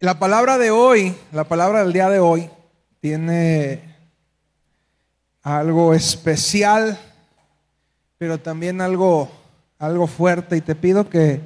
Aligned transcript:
La 0.00 0.16
palabra 0.20 0.58
de 0.58 0.70
hoy, 0.70 1.12
la 1.32 1.42
palabra 1.42 1.82
del 1.82 1.92
día 1.92 2.08
de 2.08 2.20
hoy, 2.20 2.48
tiene 3.00 3.96
algo 5.42 5.92
especial, 5.92 6.96
pero 8.16 8.38
también 8.38 8.80
algo, 8.80 9.28
algo 9.76 10.06
fuerte. 10.06 10.56
Y 10.56 10.60
te 10.60 10.76
pido 10.76 11.10
que, 11.10 11.40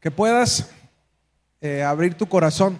que 0.00 0.10
puedas 0.10 0.70
eh, 1.60 1.82
abrir 1.82 2.14
tu 2.14 2.26
corazón. 2.26 2.78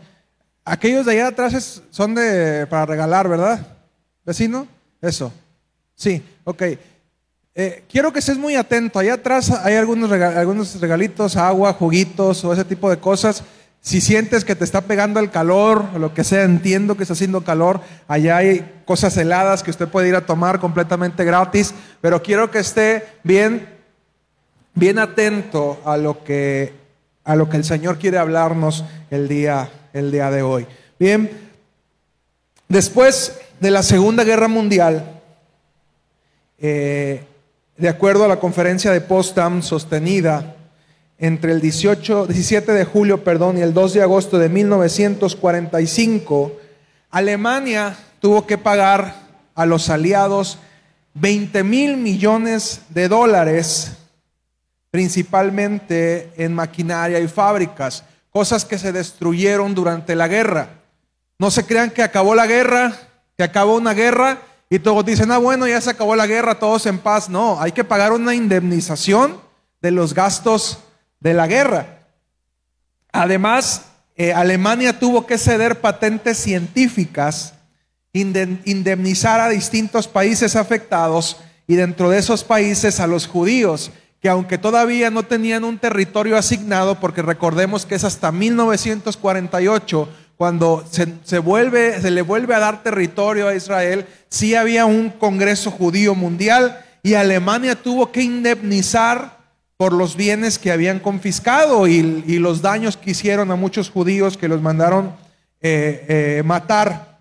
Aquellos 0.65 1.05
de 1.05 1.13
allá 1.13 1.27
atrás 1.27 1.83
son 1.91 2.15
de, 2.15 2.67
para 2.67 2.87
regalar, 2.87 3.29
¿verdad? 3.29 3.77
¿Vecino? 4.25 4.67
Eso. 5.03 5.31
Sí, 5.95 6.25
ok. 6.45 6.63
Eh, 7.55 7.85
quiero 7.87 8.15
que 8.15 8.21
estés 8.21 8.39
muy 8.39 8.57
atento. 8.57 8.99
Allá 8.99 9.13
atrás 9.13 9.51
hay 9.51 9.75
algunos, 9.75 10.11
algunos 10.11 10.81
regalitos, 10.81 11.37
agua, 11.37 11.75
juguitos 11.75 12.43
o 12.47 12.55
ese 12.55 12.65
tipo 12.65 12.89
de 12.89 12.99
cosas. 12.99 13.45
Si 13.81 14.01
sientes 14.01 14.45
que 14.45 14.57
te 14.57 14.65
está 14.65 14.83
pegando 14.83 15.21
el 15.21 15.31
calor 15.31 15.87
o 15.95 15.99
lo 15.99 16.13
que 16.13 16.25
sea, 16.25 16.43
entiendo 16.45 16.97
que 16.97 17.05
está 17.05 17.15
haciendo 17.15 17.45
calor. 17.45 17.81
Allá 18.07 18.39
hay 18.39 18.83
cosas 18.85 19.17
heladas 19.17 19.63
que 19.63 19.71
usted 19.71 19.89
puede 19.89 20.09
ir 20.09 20.17
a 20.17 20.27
tomar 20.27 20.61
completamente 20.61 21.25
gratis, 21.25 21.75
pero 22.01 22.23
quiero 22.23 22.51
que 22.51 22.59
esté 22.59 23.07
bien, 23.23 23.69
bien 24.75 24.99
atento 24.99 25.81
a 25.85 25.97
lo 25.97 26.23
que, 26.25 26.75
a 27.25 27.37
lo 27.37 27.49
que 27.49 27.57
el 27.57 27.65
Señor 27.65 27.99
quiere 27.99 28.19
hablarnos 28.19 28.85
el 29.11 29.29
día, 29.29 29.71
el 29.93 30.11
día 30.11 30.31
de 30.31 30.43
hoy. 30.43 30.67
Bien, 30.99 31.31
después 32.69 33.41
de 33.61 33.71
la 33.71 33.83
Segunda 33.83 34.25
Guerra 34.25 34.49
Mundial, 34.49 35.23
eh, 36.59 37.25
de 37.77 37.89
acuerdo 37.89 38.25
a 38.25 38.29
la 38.29 38.41
conferencia 38.41 38.91
de 38.91 39.01
Potsdam 39.01 39.63
sostenida 39.63 40.57
entre 41.19 41.53
el 41.53 41.61
18, 41.61 42.27
17 42.27 42.73
de 42.73 42.85
julio 42.85 43.25
perdón, 43.25 43.59
y 43.59 43.63
el 43.63 43.75
2 43.75 43.95
de 43.95 44.03
agosto 44.03 44.39
de 44.39 44.49
1945, 44.49 46.53
Alemania 47.11 47.97
tuvo 48.21 48.47
que 48.47 48.57
pagar 48.57 49.27
a 49.55 49.67
los 49.67 49.91
aliados 49.91 50.59
20 51.15 51.65
mil 51.65 51.97
millones 51.97 52.83
de 52.91 53.09
dólares, 53.09 53.93
principalmente 54.91 56.31
en 56.37 56.55
maquinaria 56.55 57.19
y 57.19 57.27
fábricas, 57.27 58.05
cosas 58.31 58.65
que 58.65 58.79
se 58.79 58.93
destruyeron 58.93 59.75
durante 59.75 60.15
la 60.15 60.29
guerra. 60.29 60.69
No 61.39 61.51
se 61.51 61.65
crean 61.65 61.91
que 61.91 62.03
acabó 62.03 62.37
la 62.37 62.47
guerra, 62.47 62.97
que 63.37 63.43
acabó 63.43 63.77
una 63.77 63.95
guerra 63.95 64.39
y 64.71 64.79
todos 64.79 65.05
dicen, 65.05 65.33
ah, 65.33 65.39
bueno, 65.39 65.67
ya 65.67 65.81
se 65.81 65.91
acabó 65.91 66.15
la 66.15 66.27
guerra, 66.27 66.59
todos 66.59 66.87
en 66.87 66.99
paz. 66.99 67.29
No, 67.29 67.61
hay 67.61 67.73
que 67.73 67.85
pagar 67.85 68.13
una 68.13 68.35
indemnización 68.35 69.41
de 69.81 69.91
los 69.91 70.15
gastos 70.15 70.79
de 71.21 71.35
la 71.35 71.47
guerra. 71.47 71.99
Además, 73.13 73.87
eh, 74.17 74.33
Alemania 74.33 74.99
tuvo 74.99 75.27
que 75.27 75.39
ceder 75.39 75.81
patentes 75.81 76.39
científicas, 76.39 77.55
indemnizar 78.13 79.41
a 79.41 79.49
distintos 79.49 80.09
países 80.09 80.57
afectados 80.57 81.37
y 81.69 81.77
dentro 81.77 82.11
de 82.11 82.19
esos 82.19 82.43
países 82.43 82.99
a 82.99 83.07
los 83.07 83.27
judíos, 83.29 83.93
que 84.21 84.29
aunque 84.29 84.59
todavía 84.59 85.11
no 85.11 85.23
tenían 85.23 85.63
un 85.63 85.79
territorio 85.79 86.37
asignado, 86.37 86.99
porque 86.99 87.23
recordemos 87.23 87.87
que 87.87 87.95
es 87.95 88.03
hasta 88.03 88.33
1948 88.33 90.09
cuando 90.37 90.85
se, 90.91 91.15
se, 91.25 91.41
le 92.11 92.23
vuelve 92.23 92.55
a 92.55 92.59
dar 92.59 92.83
territorio 92.83 93.47
a 93.47 93.55
Israel, 93.55 94.07
sí 94.29 94.55
había 94.55 94.87
un 94.87 95.11
Congreso 95.11 95.71
judío 95.71 96.15
mundial 96.15 96.85
y 97.03 97.15
Alemania 97.15 97.75
tuvo 97.77 98.11
que 98.11 98.23
indemnizar 98.23 99.38
por 99.79 99.93
los 99.93 100.17
bienes 100.17 100.59
que 100.59 100.73
habían 100.73 100.99
confiscado 100.99 101.87
y, 101.87 102.03
los 102.41 102.61
daños 102.61 102.97
que 102.97 103.13
hicieron 103.13 103.53
a 103.53 103.57
muchos 103.57 103.91
judíos 103.91 104.37
que 104.37 104.49
los 104.49 104.61
mandaron 104.61 105.15
eh, 105.61 106.05
eh, 106.09 106.43
matar. 106.45 107.21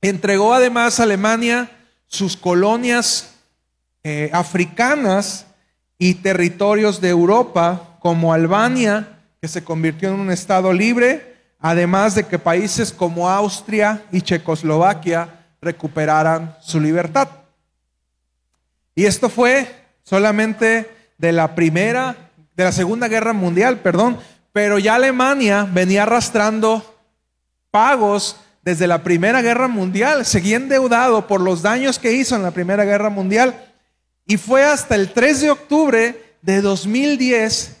Entregó 0.00 0.54
además 0.54 1.00
a 1.00 1.02
Alemania 1.02 1.68
sus 2.06 2.36
colonias 2.36 3.34
eh, 4.04 4.30
africanas 4.32 5.46
y 5.98 6.14
territorios 6.14 7.00
de 7.00 7.08
Europa, 7.08 7.98
como 7.98 8.32
Albania, 8.32 9.18
que 9.40 9.48
se 9.48 9.64
convirtió 9.64 10.10
en 10.10 10.20
un 10.20 10.30
estado 10.30 10.72
libre, 10.72 11.34
además 11.58 12.14
de 12.14 12.24
que 12.24 12.38
países 12.38 12.92
como 12.92 13.28
Austria 13.28 14.04
y 14.12 14.20
Checoslovaquia 14.20 15.46
recuperaran 15.60 16.56
su 16.60 16.78
libertad. 16.78 17.28
Y 18.94 19.06
esto 19.06 19.28
fue 19.28 19.74
solamente 20.04 20.97
de 21.18 21.32
la 21.32 21.54
primera, 21.54 22.30
de 22.56 22.64
la 22.64 22.72
segunda 22.72 23.08
guerra 23.08 23.32
mundial, 23.32 23.80
perdón, 23.80 24.18
pero 24.52 24.78
ya 24.78 24.94
Alemania 24.94 25.68
venía 25.70 26.04
arrastrando 26.04 26.98
pagos 27.70 28.36
desde 28.62 28.86
la 28.86 29.02
primera 29.02 29.42
guerra 29.42 29.68
mundial, 29.68 30.24
seguía 30.24 30.56
endeudado 30.56 31.26
por 31.26 31.40
los 31.40 31.62
daños 31.62 31.98
que 31.98 32.12
hizo 32.12 32.36
en 32.36 32.42
la 32.42 32.50
primera 32.50 32.84
guerra 32.84 33.10
mundial 33.10 33.72
y 34.26 34.36
fue 34.36 34.64
hasta 34.64 34.94
el 34.94 35.12
3 35.12 35.40
de 35.40 35.50
octubre 35.50 36.36
de 36.42 36.60
2010 36.60 37.76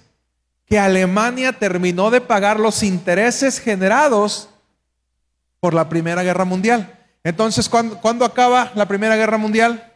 que 0.66 0.78
Alemania 0.78 1.52
terminó 1.52 2.10
de 2.10 2.20
pagar 2.20 2.60
los 2.60 2.82
intereses 2.82 3.60
generados 3.60 4.48
por 5.60 5.74
la 5.74 5.88
primera 5.88 6.22
guerra 6.22 6.44
mundial. 6.44 6.94
Entonces, 7.24 7.68
¿cuándo, 7.68 7.98
¿cuándo 8.00 8.24
acaba 8.24 8.72
la 8.74 8.86
primera 8.86 9.16
guerra 9.16 9.38
mundial? 9.38 9.92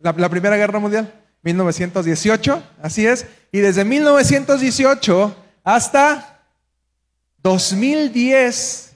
La, 0.00 0.30
Primera 0.30 0.56
Guerra 0.56 0.78
Mundial, 0.78 1.12
1918, 1.42 2.62
así 2.82 3.06
es. 3.06 3.26
Y 3.52 3.58
desde 3.58 3.84
1918 3.84 5.36
hasta 5.62 6.40
2010, 7.42 8.92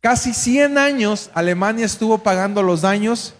casi 0.00 0.32
100 0.32 0.78
años, 0.78 1.30
Alemania 1.34 1.84
estuvo 1.84 2.18
pagando 2.18 2.62
los 2.62 2.82
daños 2.82 3.34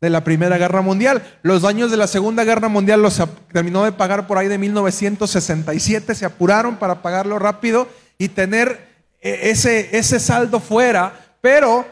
de 0.00 0.10
la 0.10 0.24
Primera 0.24 0.58
Guerra 0.58 0.82
Mundial. 0.82 1.22
Los 1.42 1.62
daños 1.62 1.92
de 1.92 1.96
la 1.96 2.08
Segunda 2.08 2.42
Guerra 2.42 2.68
Mundial 2.68 3.00
los 3.00 3.22
terminó 3.52 3.84
de 3.84 3.92
pagar 3.92 4.26
por 4.26 4.38
ahí 4.38 4.48
de 4.48 4.58
1967, 4.58 6.16
se 6.16 6.24
apuraron 6.24 6.78
para 6.78 7.00
pagarlo 7.00 7.38
rápido 7.38 7.86
y 8.18 8.28
tener 8.28 8.88
eh, 9.20 9.50
ese, 9.50 9.96
ese 9.96 10.18
saldo 10.18 10.58
fuera, 10.58 11.36
pero 11.40 11.86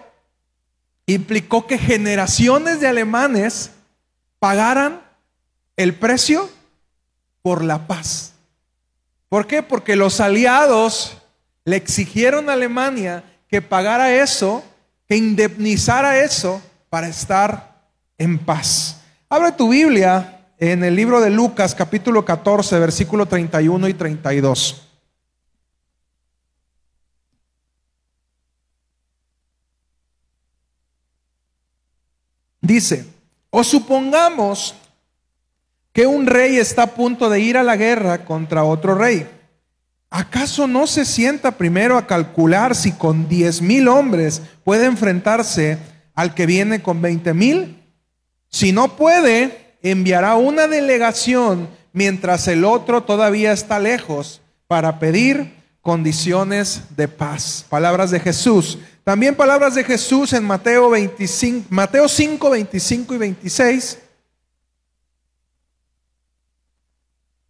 implicó 1.06 1.68
que 1.68 1.78
generaciones 1.78 2.80
de 2.80 2.88
alemanes 2.88 3.70
pagaran 4.46 5.02
el 5.76 5.96
precio 5.96 6.48
por 7.42 7.64
la 7.64 7.88
paz. 7.88 8.34
¿Por 9.28 9.48
qué? 9.48 9.60
Porque 9.60 9.96
los 9.96 10.20
aliados 10.20 11.18
le 11.64 11.74
exigieron 11.74 12.48
a 12.48 12.52
Alemania 12.52 13.24
que 13.48 13.60
pagara 13.60 14.14
eso, 14.14 14.62
que 15.08 15.16
indemnizara 15.16 16.22
eso 16.22 16.62
para 16.88 17.08
estar 17.08 17.88
en 18.18 18.38
paz. 18.38 19.00
Abre 19.28 19.50
tu 19.50 19.70
Biblia 19.70 20.46
en 20.60 20.84
el 20.84 20.94
libro 20.94 21.20
de 21.20 21.30
Lucas 21.30 21.74
capítulo 21.74 22.24
14, 22.24 22.78
versículo 22.78 23.26
31 23.26 23.88
y 23.88 23.94
32. 23.94 24.86
Dice, 32.60 33.15
o 33.50 33.64
supongamos 33.64 34.74
que 35.92 36.06
un 36.06 36.26
rey 36.26 36.58
está 36.58 36.82
a 36.82 36.94
punto 36.94 37.30
de 37.30 37.40
ir 37.40 37.56
a 37.56 37.62
la 37.62 37.76
guerra 37.76 38.24
contra 38.24 38.64
otro 38.64 38.94
rey. 38.94 39.26
¿Acaso 40.10 40.66
no 40.66 40.86
se 40.86 41.04
sienta 41.04 41.52
primero 41.52 41.96
a 41.96 42.06
calcular 42.06 42.74
si 42.74 42.92
con 42.92 43.28
diez 43.28 43.60
mil 43.60 43.88
hombres 43.88 44.42
puede 44.62 44.86
enfrentarse 44.86 45.78
al 46.14 46.34
que 46.34 46.46
viene 46.46 46.82
con 46.82 47.02
veinte 47.02 47.34
mil? 47.34 47.82
Si 48.48 48.72
no 48.72 48.96
puede, 48.96 49.76
enviará 49.82 50.36
una 50.36 50.66
delegación 50.66 51.68
mientras 51.92 52.46
el 52.48 52.64
otro 52.64 53.02
todavía 53.02 53.52
está 53.52 53.78
lejos 53.78 54.42
para 54.66 54.98
pedir 54.98 55.54
condiciones 55.86 56.82
de 56.96 57.06
paz. 57.06 57.64
Palabras 57.68 58.10
de 58.10 58.18
Jesús. 58.18 58.76
También 59.04 59.36
palabras 59.36 59.76
de 59.76 59.84
Jesús 59.84 60.32
en 60.32 60.42
Mateo, 60.42 60.90
25, 60.90 61.68
Mateo 61.70 62.08
5, 62.08 62.50
25 62.50 63.14
y 63.14 63.18
26. 63.18 63.98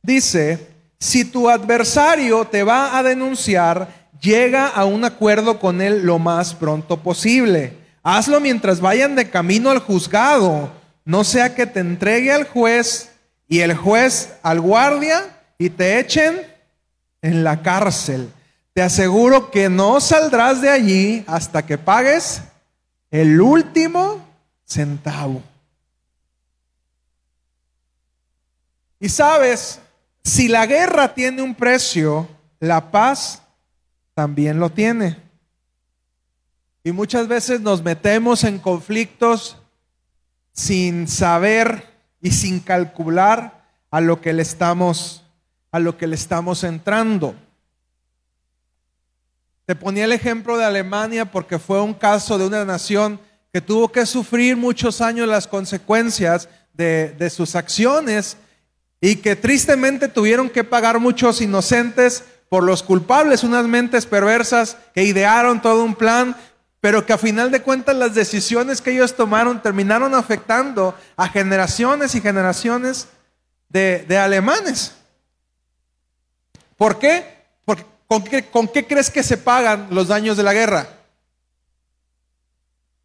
Dice, 0.03 0.67
si 1.01 1.25
tu 1.25 1.49
adversario 1.49 2.45
te 2.45 2.63
va 2.63 2.99
a 2.99 3.03
denunciar, 3.03 4.11
llega 4.21 4.69
a 4.69 4.85
un 4.85 5.07
acuerdo 5.07 5.59
con 5.59 5.81
él 5.81 6.03
lo 6.03 6.19
más 6.19 6.55
pronto 6.55 7.03
posible. 7.03 7.73
Hazlo 8.03 8.39
mientras 8.39 8.83
vayan 8.83 9.17
de 9.17 9.31
camino 9.31 9.71
al 9.71 9.79
juzgado, 9.79 10.71
no 11.07 11.25
sea 11.25 11.55
que 11.55 11.65
te 11.65 11.81
entregue 11.81 12.33
al 12.33 12.47
juez 12.47 13.13
y 13.49 13.61
el 13.61 13.75
juez 13.75 14.35
al 14.43 14.61
guardia 14.61 15.25
y 15.57 15.71
te 15.71 15.99
echen 15.99 16.56
en 17.23 17.45
la 17.45 17.63
cárcel. 17.63 18.33
Te 18.73 18.83
aseguro 18.83 19.51
que 19.51 19.69
no 19.69 20.01
saldrás 20.01 20.61
de 20.61 20.71
allí 20.71 21.25
hasta 21.27 21.65
que 21.65 21.79
pagues 21.79 22.43
el 23.11 23.41
último 23.41 24.25
centavo. 24.65 25.43
Y 29.01 29.09
sabes, 29.09 29.81
Si 30.23 30.49
la 30.49 30.67
guerra 30.67 31.15
tiene 31.15 31.41
un 31.41 31.55
precio, 31.55 32.29
la 32.59 32.91
paz 32.91 33.43
también 34.13 34.59
lo 34.59 34.71
tiene. 34.71 35.17
Y 36.83 36.91
muchas 36.91 37.29
veces 37.29 37.61
nos 37.61 37.83
metemos 37.83 38.43
en 38.43 38.59
conflictos 38.59 39.57
sin 40.53 41.07
saber 41.07 41.97
y 42.21 42.33
sin 42.33 42.61
calcular 42.61 43.69
a 43.91 44.01
lo 44.01 44.21
que 44.21 44.33
le 44.33 44.43
estamos 44.43 45.23
a 45.77 45.79
lo 45.79 45.99
que 45.99 46.07
le 46.07 46.15
estamos 46.15 46.65
entrando. 46.65 47.35
Te 49.67 49.77
ponía 49.77 50.07
el 50.07 50.13
ejemplo 50.13 50.57
de 50.57 50.65
Alemania 50.65 51.31
porque 51.31 51.59
fue 51.59 51.83
un 51.83 51.93
caso 51.93 52.39
de 52.39 52.47
una 52.47 52.65
nación 52.65 53.21
que 53.53 53.61
tuvo 53.61 53.93
que 53.93 54.07
sufrir 54.07 54.57
muchos 54.57 55.03
años 55.03 55.29
las 55.29 55.47
consecuencias 55.47 56.49
de, 56.73 57.31
sus 57.31 57.55
acciones 57.55 58.39
y 59.03 59.17
que 59.17 59.37
tristemente 59.37 60.09
tuvieron 60.09 60.49
que 60.49 60.65
pagar 60.65 60.99
muchos 60.99 61.43
inocentes 61.43 62.25
por 62.49 62.63
los 62.63 62.83
culpables, 62.83 63.45
unas 63.45 63.67
mentes 63.67 64.07
perversas 64.07 64.79
que 64.95 65.05
idearon 65.05 65.61
todo 65.61 65.85
un 65.85 65.95
plan, 65.95 66.35
pero 66.81 67.05
que 67.05 67.13
a 67.13 67.19
final 67.19 67.51
de 67.51 67.61
cuentas 67.61 67.95
las 67.97 68.15
decisiones 68.15 68.81
que 68.81 68.93
ellos 68.93 69.15
tomaron 69.15 69.61
terminaron 69.61 70.15
afectando 70.15 70.95
a 71.19 71.29
generaciones 71.29 72.15
y 72.15 72.23
generaciones 72.23 73.09
de 73.69 74.17
alemanes. 74.17 74.95
¿Por 76.77 76.99
qué? 76.99 77.25
Porque 77.65 77.85
¿con, 78.07 78.23
qué, 78.23 78.45
¿Con 78.47 78.69
qué 78.69 78.87
crees 78.87 79.11
que 79.11 79.23
se 79.23 79.37
pagan 79.37 79.89
los 79.91 80.09
daños 80.09 80.37
de 80.37 80.43
la 80.43 80.53
guerra? 80.53 80.89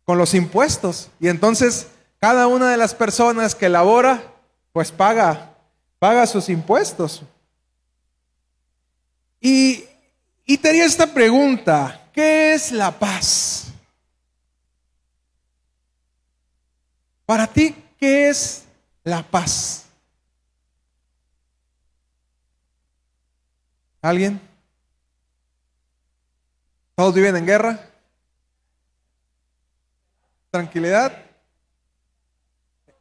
Con 0.05 0.17
los 0.17 0.33
impuestos. 0.33 1.09
Y 1.19 1.27
entonces 1.27 1.87
cada 2.19 2.47
una 2.47 2.69
de 2.69 2.77
las 2.77 2.93
personas 2.93 3.55
que 3.55 3.67
labora, 3.67 4.21
pues 4.73 4.91
paga, 4.91 5.55
paga 5.97 6.27
sus 6.27 6.49
impuestos. 6.49 7.23
Y, 9.39 9.85
y 10.45 10.57
te 10.57 10.69
haría 10.69 10.85
esta 10.85 11.11
pregunta, 11.11 12.09
¿qué 12.13 12.53
es 12.53 12.71
la 12.71 12.91
paz? 12.91 13.65
Para 17.25 17.47
ti, 17.47 17.75
¿qué 17.97 18.29
es 18.29 18.65
la 19.03 19.23
paz? 19.23 19.85
¿Alguien? 24.01 24.41
¿Todos 26.95 27.13
viven 27.13 27.35
en 27.35 27.45
guerra? 27.45 27.79
¿Tranquilidad? 30.49 31.17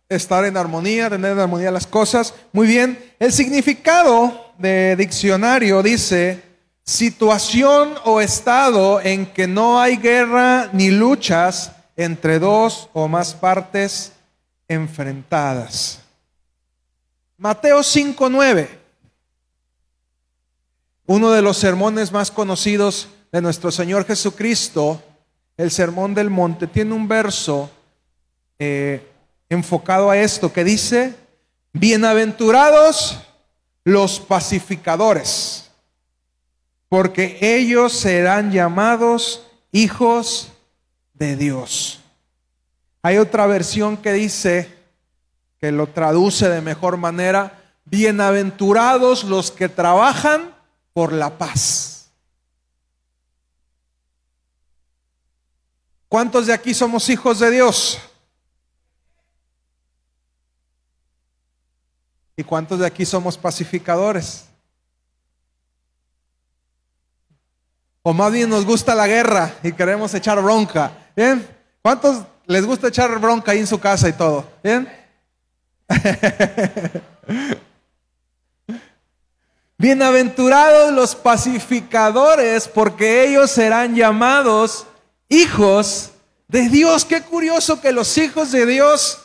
Estar 0.08 0.44
en 0.44 0.56
armonía, 0.56 1.08
tener 1.08 1.32
en 1.32 1.38
armonía 1.38 1.70
las 1.70 1.86
cosas. 1.86 2.34
Muy 2.52 2.66
bien. 2.66 3.12
El 3.18 3.32
significado 3.32 4.52
de 4.58 4.94
diccionario 4.96 5.82
dice 5.82 6.42
situación 6.84 7.94
o 8.04 8.20
estado 8.20 9.00
en 9.00 9.26
que 9.26 9.46
no 9.46 9.80
hay 9.80 9.96
guerra 9.96 10.68
ni 10.72 10.90
luchas 10.90 11.72
entre 11.96 12.38
dos 12.38 12.90
o 12.92 13.08
más 13.08 13.34
partes 13.34 14.12
enfrentadas. 14.68 16.00
Mateo 17.38 17.82
5:9 17.82 18.79
uno 21.10 21.32
de 21.32 21.42
los 21.42 21.56
sermones 21.56 22.12
más 22.12 22.30
conocidos 22.30 23.08
de 23.32 23.40
nuestro 23.40 23.72
Señor 23.72 24.06
Jesucristo, 24.06 25.02
el 25.56 25.72
Sermón 25.72 26.14
del 26.14 26.30
Monte, 26.30 26.68
tiene 26.68 26.94
un 26.94 27.08
verso 27.08 27.68
eh, 28.60 29.04
enfocado 29.48 30.10
a 30.10 30.16
esto 30.16 30.52
que 30.52 30.62
dice, 30.62 31.16
bienaventurados 31.72 33.18
los 33.82 34.20
pacificadores, 34.20 35.72
porque 36.88 37.38
ellos 37.40 37.92
serán 37.92 38.52
llamados 38.52 39.44
hijos 39.72 40.52
de 41.14 41.34
Dios. 41.34 41.98
Hay 43.02 43.18
otra 43.18 43.48
versión 43.48 43.96
que 43.96 44.12
dice, 44.12 44.72
que 45.58 45.72
lo 45.72 45.88
traduce 45.88 46.48
de 46.48 46.60
mejor 46.60 46.98
manera, 46.98 47.64
bienaventurados 47.84 49.24
los 49.24 49.50
que 49.50 49.68
trabajan 49.68 50.59
por 50.92 51.12
la 51.12 51.36
paz. 51.36 52.10
¿Cuántos 56.08 56.46
de 56.46 56.52
aquí 56.52 56.74
somos 56.74 57.08
hijos 57.08 57.38
de 57.38 57.50
Dios? 57.52 57.98
¿Y 62.36 62.42
cuántos 62.42 62.80
de 62.80 62.86
aquí 62.86 63.04
somos 63.04 63.38
pacificadores? 63.38 64.46
O 68.02 68.12
más 68.12 68.32
bien 68.32 68.50
nos 68.50 68.64
gusta 68.64 68.94
la 68.94 69.06
guerra 69.06 69.54
y 69.62 69.72
queremos 69.72 70.12
echar 70.14 70.42
bronca. 70.42 70.90
¿Bien? 71.14 71.46
¿Cuántos 71.82 72.24
les 72.46 72.64
gusta 72.66 72.88
echar 72.88 73.16
bronca 73.20 73.52
ahí 73.52 73.58
en 73.60 73.66
su 73.66 73.78
casa 73.78 74.08
y 74.08 74.12
todo? 74.14 74.50
¿Bien? 74.64 74.88
Bienaventurados 79.80 80.92
los 80.92 81.14
pacificadores, 81.14 82.68
porque 82.68 83.24
ellos 83.24 83.50
serán 83.50 83.94
llamados 83.94 84.86
hijos 85.30 86.10
de 86.48 86.68
Dios. 86.68 87.06
Qué 87.06 87.22
curioso 87.22 87.80
que 87.80 87.90
los 87.90 88.18
hijos 88.18 88.52
de 88.52 88.66
Dios 88.66 89.22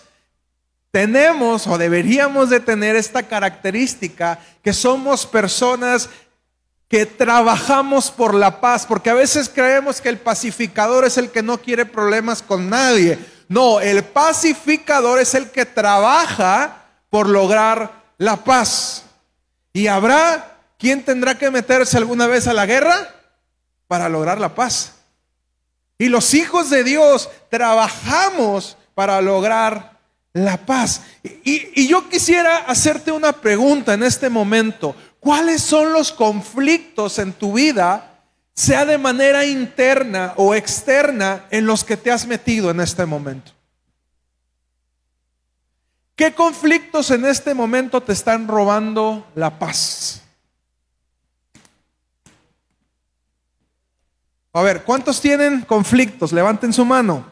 tenemos 0.91 1.67
o 1.67 1.77
deberíamos 1.77 2.49
de 2.49 2.61
tener 2.61 2.95
esta 2.95 3.23
característica, 3.23 4.39
que 4.63 4.71
somos 4.71 5.25
personas 5.25 6.09
que 6.87 7.05
trabajamos 7.05 8.09
por 8.09 8.33
la 8.33 8.61
paz, 8.61 8.85
porque 8.85 9.09
a 9.09 9.13
veces 9.13 9.51
creemos 9.53 9.99
que 9.99 10.07
el 10.07 10.19
pacificador 10.19 11.03
es 11.03 11.17
el 11.17 11.31
que 11.31 11.43
no 11.43 11.57
quiere 11.57 11.85
problemas 11.85 12.41
con 12.41 12.69
nadie. 12.69 13.19
No, 13.49 13.81
el 13.81 14.05
pacificador 14.05 15.19
es 15.19 15.33
el 15.33 15.51
que 15.51 15.65
trabaja 15.65 16.85
por 17.09 17.27
lograr 17.27 18.05
la 18.17 18.37
paz. 18.37 19.04
Y 19.75 19.87
habrá 19.87 20.57
quien 20.79 21.03
tendrá 21.03 21.37
que 21.37 21.51
meterse 21.51 21.97
alguna 21.97 22.27
vez 22.27 22.47
a 22.47 22.53
la 22.53 22.65
guerra 22.65 23.13
para 23.89 24.07
lograr 24.07 24.39
la 24.39 24.55
paz. 24.55 24.93
Y 25.97 26.07
los 26.07 26.33
hijos 26.33 26.69
de 26.69 26.85
Dios 26.85 27.29
trabajamos 27.49 28.77
para 28.93 29.21
lograr 29.21 29.99
la 30.31 30.55
paz. 30.65 31.01
Y, 31.43 31.81
y, 31.81 31.89
yo 31.89 32.07
quisiera 32.07 32.59
hacerte 32.59 33.11
una 33.11 33.33
pregunta 33.33 33.93
en 33.93 34.03
este 34.03 34.29
momento. 34.29 34.95
¿Cuáles 35.19 35.61
son 35.61 35.91
los 35.91 36.13
conflictos 36.13 37.19
en 37.19 37.33
tu 37.33 37.51
vida, 37.51 38.21
sea 38.53 38.85
de 38.85 38.97
manera 38.97 39.43
interna 39.43 40.35
o 40.37 40.55
externa, 40.55 41.47
en 41.49 41.65
los 41.65 41.83
que 41.83 41.97
te 41.97 42.11
has 42.11 42.25
metido 42.25 42.71
en 42.71 42.79
este 42.79 43.05
momento? 43.05 43.51
¿Qué 46.15 46.33
conflictos 46.33 47.11
en 47.11 47.25
este 47.25 47.53
momento 47.53 48.01
te 48.01 48.13
están 48.13 48.47
robando 48.47 49.27
la 49.35 49.59
paz? 49.59 50.21
A 54.53 54.61
ver, 54.61 54.83
¿cuántos 54.83 55.19
tienen 55.19 55.61
conflictos? 55.61 56.31
Levanten 56.31 56.71
su 56.71 56.85
mano. 56.85 57.25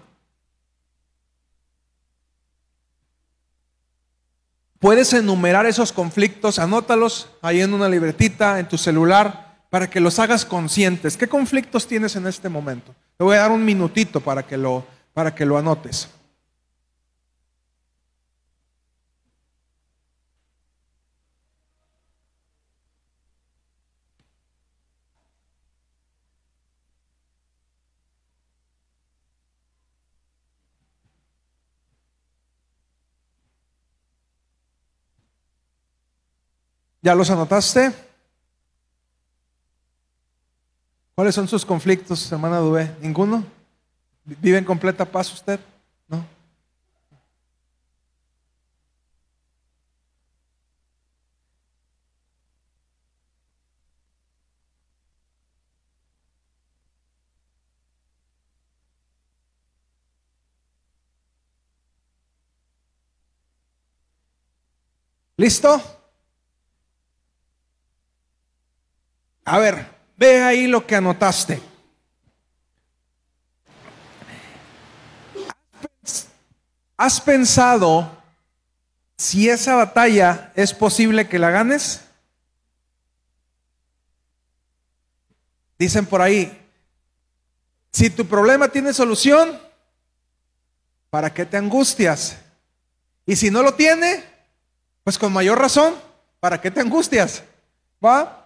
Puedes 4.80 5.14
enumerar 5.14 5.66
esos 5.66 5.94
conflictos, 5.94 6.60
anótalos 6.60 7.30
ahí 7.42 7.62
en 7.62 7.74
una 7.74 7.88
libretita, 7.88 8.60
en 8.60 8.68
tu 8.68 8.78
celular, 8.78 9.64
para 9.70 9.90
que 9.90 10.02
los 10.02 10.20
hagas 10.20 10.44
conscientes. 10.44 11.16
¿Qué 11.16 11.30
conflictos 11.30 11.88
tienes 11.88 12.18
en 12.18 12.28
este 12.28 12.50
momento? 12.50 12.94
Te 13.16 13.24
voy 13.24 13.38
a 13.38 13.40
dar 13.40 13.52
un 13.52 13.64
minutito 13.64 14.20
para 14.20 14.46
que 14.46 14.58
lo, 14.58 14.86
para 15.14 15.34
que 15.34 15.46
lo 15.46 15.58
anotes. 15.58 16.10
¿Ya 37.04 37.14
los 37.14 37.30
anotaste? 37.30 37.94
¿Cuáles 41.16 41.36
son 41.36 41.50
sus 41.50 41.66
conflictos, 41.66 42.32
hermana 42.32 42.60
Dubé? 42.60 42.96
¿Ninguno? 43.02 43.44
¿Vive 44.24 44.58
en 44.58 44.64
completa 44.64 45.04
paz 45.04 45.34
usted? 45.34 45.60
¿No? 46.08 46.26
¿Listo? 65.36 66.03
A 69.46 69.58
ver, 69.60 69.86
ve 70.16 70.42
ahí 70.42 70.68
lo 70.68 70.86
que 70.86 70.96
anotaste. 70.96 71.62
¿Has 76.96 77.20
pensado 77.20 78.10
si 79.18 79.50
esa 79.50 79.76
batalla 79.76 80.52
es 80.56 80.74
posible 80.74 81.28
que 81.28 81.40
la 81.40 81.50
ganes? 81.50 82.02
Dicen 85.78 86.06
por 86.06 86.22
ahí, 86.22 86.60
si 87.92 88.10
tu 88.10 88.26
problema 88.26 88.70
tiene 88.70 88.94
solución, 88.94 89.60
¿para 91.10 91.34
qué 91.34 91.46
te 91.46 91.58
angustias? 91.58 92.38
Y 93.26 93.36
si 93.36 93.52
no 93.52 93.62
lo 93.64 93.74
tiene, 93.74 94.24
pues 95.04 95.18
con 95.18 95.34
mayor 95.34 95.60
razón, 95.60 95.96
¿para 96.40 96.62
qué 96.62 96.72
te 96.72 96.80
angustias? 96.80 97.44
¿Va? 98.04 98.43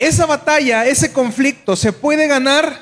Esa 0.00 0.24
batalla, 0.24 0.86
ese 0.86 1.12
conflicto, 1.12 1.76
¿se 1.76 1.92
puede 1.92 2.26
ganar? 2.26 2.74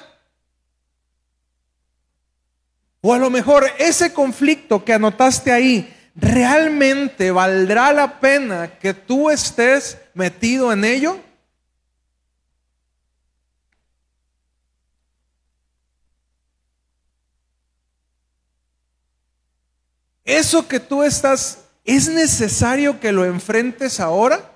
O 3.01 3.13
a 3.13 3.19
lo 3.19 3.29
mejor 3.29 3.67
ese 3.77 4.13
conflicto 4.13 4.85
que 4.85 4.93
anotaste 4.93 5.51
ahí, 5.51 5.93
¿realmente 6.15 7.33
valdrá 7.33 7.93
la 7.93 8.21
pena 8.21 8.79
que 8.79 8.95
tú 8.95 9.31
estés 9.31 9.99
metido 10.15 10.73
en 10.73 10.85
ello? 10.85 11.21
Eso 20.25 20.69
que 20.69 20.79
tú 20.79 21.03
estás, 21.03 21.65
¿es 21.85 22.09
necesario 22.09 23.01
que 23.01 23.11
lo 23.11 23.25
enfrentes 23.25 23.99
ahora? 23.99 24.53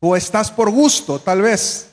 ¿O 0.00 0.16
estás 0.16 0.50
por 0.50 0.70
gusto, 0.70 1.20
tal 1.20 1.42
vez? 1.42 1.89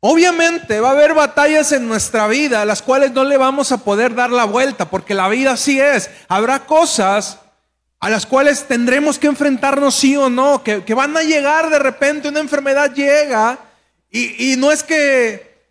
Obviamente 0.00 0.80
va 0.80 0.88
a 0.88 0.92
haber 0.92 1.12
batallas 1.12 1.72
en 1.72 1.86
nuestra 1.86 2.26
vida 2.26 2.62
a 2.62 2.64
las 2.64 2.80
cuales 2.80 3.12
no 3.12 3.22
le 3.22 3.36
vamos 3.36 3.70
a 3.70 3.78
poder 3.78 4.14
dar 4.14 4.30
la 4.30 4.44
vuelta, 4.44 4.88
porque 4.88 5.14
la 5.14 5.28
vida 5.28 5.52
así 5.52 5.78
es. 5.78 6.10
Habrá 6.26 6.64
cosas 6.64 7.38
a 7.98 8.08
las 8.08 8.24
cuales 8.24 8.64
tendremos 8.66 9.18
que 9.18 9.26
enfrentarnos 9.26 9.94
sí 9.94 10.16
o 10.16 10.30
no, 10.30 10.64
que, 10.64 10.94
van 10.94 11.14
a 11.18 11.22
llegar 11.22 11.68
de 11.68 11.78
repente, 11.78 12.28
una 12.28 12.40
enfermedad 12.40 12.94
llega 12.94 13.58
y, 14.10 14.56
no 14.56 14.72
es 14.72 14.82
que, 14.82 15.68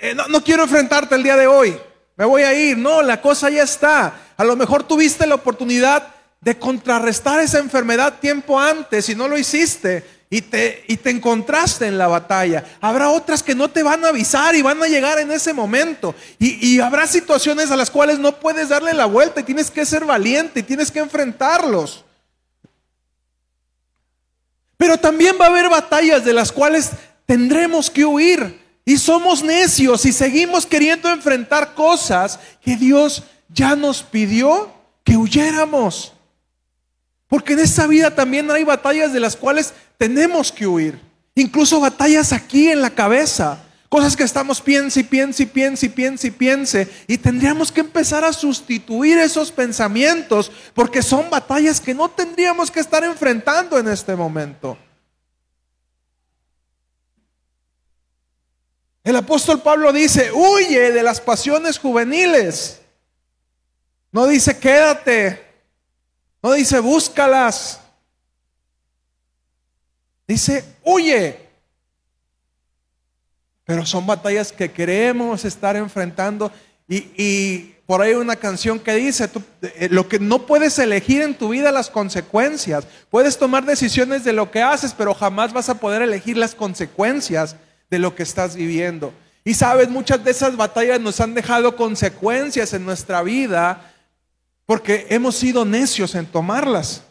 eh, 0.00 0.14
no 0.28 0.42
quiero 0.42 0.64
enfrentarte 0.64 1.14
el 1.14 1.22
día 1.22 1.36
de 1.36 1.46
hoy, 1.46 1.78
me 2.16 2.24
voy 2.24 2.42
a 2.42 2.52
ir. 2.52 2.76
No, 2.76 3.00
la 3.00 3.20
cosa 3.20 3.48
ya 3.48 3.62
está. 3.62 4.14
A 4.36 4.44
lo 4.44 4.56
mejor 4.56 4.82
tuviste 4.82 5.26
la 5.26 5.36
oportunidad 5.36 6.08
de 6.40 6.58
contrarrestar 6.58 7.40
esa 7.40 7.60
enfermedad 7.60 8.18
tiempo 8.20 8.58
antes 8.58 9.08
y 9.08 9.14
no 9.14 9.28
lo 9.28 9.38
hiciste 9.38 10.04
y 10.32 10.40
te, 10.40 10.82
y 10.88 10.96
te 10.96 11.10
encontraste 11.10 11.86
en 11.86 11.98
la 11.98 12.08
batalla. 12.08 12.64
Habrá 12.80 13.10
otras 13.10 13.42
que 13.42 13.54
no 13.54 13.68
te 13.68 13.82
van 13.82 14.02
a 14.02 14.08
avisar 14.08 14.54
y 14.54 14.62
van 14.62 14.82
a 14.82 14.88
llegar 14.88 15.18
en 15.18 15.30
ese 15.30 15.52
momento. 15.52 16.14
Y, 16.38 16.66
y 16.66 16.80
habrá 16.80 17.06
situaciones 17.06 17.70
a 17.70 17.76
las 17.76 17.90
cuales 17.90 18.18
no 18.18 18.40
puedes 18.40 18.70
darle 18.70 18.94
la 18.94 19.04
vuelta 19.04 19.40
y 19.40 19.44
tienes 19.44 19.70
que 19.70 19.84
ser 19.84 20.06
valiente 20.06 20.60
y 20.60 20.62
tienes 20.62 20.90
que 20.90 21.00
enfrentarlos. 21.00 22.06
Pero 24.78 24.96
también 24.96 25.36
va 25.38 25.44
a 25.44 25.48
haber 25.50 25.68
batallas 25.68 26.24
de 26.24 26.32
las 26.32 26.50
cuales 26.50 26.92
tendremos 27.26 27.90
que 27.90 28.06
huir. 28.06 28.58
Y 28.86 28.96
somos 28.96 29.42
necios 29.42 30.06
y 30.06 30.12
seguimos 30.14 30.64
queriendo 30.64 31.10
enfrentar 31.10 31.74
cosas 31.74 32.40
que 32.62 32.76
Dios 32.76 33.22
ya 33.50 33.76
nos 33.76 34.02
pidió 34.02 34.72
que 35.04 35.14
huyéramos. 35.14 36.14
Porque 37.28 37.52
en 37.52 37.60
esta 37.60 37.86
vida 37.86 38.14
también 38.14 38.50
hay 38.50 38.64
batallas 38.64 39.12
de 39.12 39.20
las 39.20 39.36
cuales 39.36 39.74
tenemos 40.02 40.50
que 40.50 40.66
huir. 40.66 40.98
Incluso 41.36 41.78
batallas 41.78 42.32
aquí 42.32 42.68
en 42.68 42.82
la 42.82 42.90
cabeza. 42.90 43.62
Cosas 43.88 44.16
que 44.16 44.24
estamos 44.24 44.60
piense 44.60 44.98
y 44.98 45.04
piense 45.04 45.44
y 45.44 45.46
piense 45.46 45.86
y 45.86 45.88
piense 45.90 46.26
y 46.26 46.30
piense. 46.32 46.88
Y 47.06 47.18
tendríamos 47.18 47.70
que 47.70 47.82
empezar 47.82 48.24
a 48.24 48.32
sustituir 48.32 49.16
esos 49.18 49.52
pensamientos 49.52 50.50
porque 50.74 51.02
son 51.02 51.30
batallas 51.30 51.80
que 51.80 51.94
no 51.94 52.08
tendríamos 52.10 52.68
que 52.68 52.80
estar 52.80 53.04
enfrentando 53.04 53.78
en 53.78 53.86
este 53.86 54.16
momento. 54.16 54.76
El 59.04 59.14
apóstol 59.14 59.62
Pablo 59.62 59.92
dice, 59.92 60.32
huye 60.32 60.90
de 60.90 61.02
las 61.04 61.20
pasiones 61.20 61.78
juveniles. 61.78 62.80
No 64.10 64.26
dice 64.26 64.58
quédate. 64.58 65.46
No 66.42 66.54
dice 66.54 66.80
búscalas. 66.80 67.81
Dice 70.32 70.64
huye. 70.82 71.38
Pero 73.66 73.84
son 73.84 74.06
batallas 74.06 74.50
que 74.50 74.72
queremos 74.72 75.44
estar 75.44 75.76
enfrentando. 75.76 76.50
Y, 76.88 77.74
por 77.84 78.00
ahí 78.00 78.12
hay 78.12 78.16
una 78.16 78.36
canción 78.36 78.80
que 78.80 78.94
dice, 78.94 79.28
eh, 79.60 79.88
lo 79.90 80.08
que 80.08 80.18
no 80.18 80.46
puedes 80.46 80.78
elegir 80.78 81.20
en 81.20 81.34
tu 81.34 81.50
vida 81.50 81.70
las 81.70 81.90
consecuencias. 81.90 82.86
Puedes 83.10 83.36
tomar 83.36 83.66
decisiones 83.66 84.24
de 84.24 84.32
lo 84.32 84.50
que 84.50 84.62
haces, 84.62 84.94
pero 84.96 85.12
jamás 85.12 85.52
vas 85.52 85.68
a 85.68 85.74
poder 85.74 86.00
elegir 86.00 86.38
las 86.38 86.54
consecuencias 86.54 87.56
de 87.90 87.98
lo 87.98 88.14
que 88.14 88.22
estás 88.22 88.56
viviendo. 88.56 89.12
Y 89.44 89.52
sabes, 89.52 89.90
muchas 89.90 90.24
de 90.24 90.30
esas 90.30 90.56
batallas 90.56 90.98
nos 90.98 91.20
han 91.20 91.34
dejado 91.34 91.76
consecuencias 91.76 92.72
en 92.72 92.86
nuestra 92.86 93.22
vida 93.22 93.92
porque 94.64 95.08
hemos 95.10 95.36
sido 95.36 95.66
necios 95.66 96.14
en 96.14 96.24
tomarlas. 96.24 97.02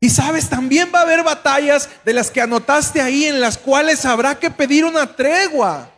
Y 0.00 0.10
sabes, 0.10 0.48
también 0.48 0.90
va 0.94 1.00
a 1.00 1.02
haber 1.02 1.24
batallas 1.24 1.88
de 2.04 2.12
las 2.12 2.30
que 2.30 2.40
anotaste 2.40 3.00
ahí 3.00 3.24
en 3.24 3.40
las 3.40 3.58
cuales 3.58 4.04
habrá 4.04 4.38
que 4.38 4.50
pedir 4.50 4.84
una 4.84 5.16
tregua. 5.16 5.90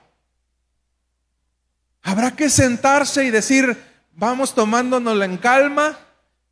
Habrá 2.03 2.31
que 2.31 2.49
sentarse 2.49 3.25
y 3.25 3.31
decir, 3.31 3.77
vamos 4.13 4.55
tomándonos 4.55 5.23
en 5.23 5.37
calma 5.37 5.99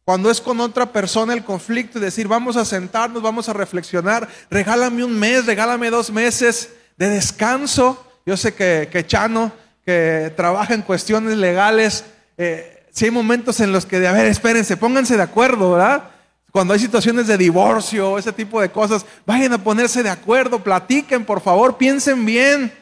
cuando 0.04 0.30
es 0.30 0.40
con 0.40 0.60
otra 0.60 0.92
persona 0.92 1.32
el 1.32 1.44
conflicto 1.44 1.98
y 1.98 2.02
decir, 2.02 2.28
vamos 2.28 2.56
a 2.56 2.66
sentarnos, 2.66 3.22
vamos 3.22 3.48
a 3.48 3.54
reflexionar, 3.54 4.28
regálame 4.50 5.04
un 5.04 5.18
mes, 5.18 5.46
regálame 5.46 5.90
dos 5.90 6.10
meses 6.10 6.70
de 6.98 7.08
descanso. 7.08 8.06
Yo 8.26 8.36
sé 8.36 8.54
que, 8.54 9.04
Chano, 9.06 9.52
que 9.86 10.32
trabaja 10.36 10.74
en 10.74 10.82
cuestiones 10.82 11.36
legales, 11.36 12.04
eh, 12.36 12.86
si 12.90 13.06
hay 13.06 13.10
momentos 13.10 13.60
en 13.60 13.72
los 13.72 13.86
que, 13.86 14.06
a 14.06 14.12
ver, 14.12 14.26
espérense, 14.26 14.76
pónganse 14.76 15.16
de 15.16 15.22
acuerdo, 15.22 15.72
¿verdad? 15.72 16.10
Cuando 16.50 16.72
hay 16.72 16.80
situaciones 16.80 17.26
de 17.26 17.36
divorcio, 17.36 18.18
ese 18.18 18.32
tipo 18.32 18.60
de 18.60 18.70
cosas, 18.70 19.04
vayan 19.26 19.52
a 19.52 19.62
ponerse 19.62 20.02
de 20.02 20.10
acuerdo, 20.10 20.62
platiquen, 20.62 21.24
por 21.24 21.40
favor, 21.40 21.76
piensen 21.76 22.24
bien. 22.24 22.72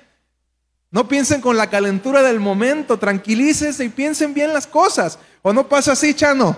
No 0.91 1.09
piensen 1.09 1.41
con 1.41 1.57
la 1.57 1.69
calentura 1.69 2.23
del 2.23 2.39
momento, 2.39 2.99
tranquilícense 2.99 3.85
y 3.85 3.89
piensen 3.89 4.33
bien 4.33 4.53
las 4.53 4.67
cosas. 4.67 5.19
¿O 5.43 5.53
no 5.53 5.69
pasa 5.69 5.93
así, 5.93 6.15
Chano? 6.15 6.57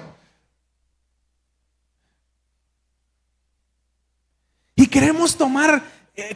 Y 4.76 4.86
queremos 4.86 5.36
tomar 5.36 5.82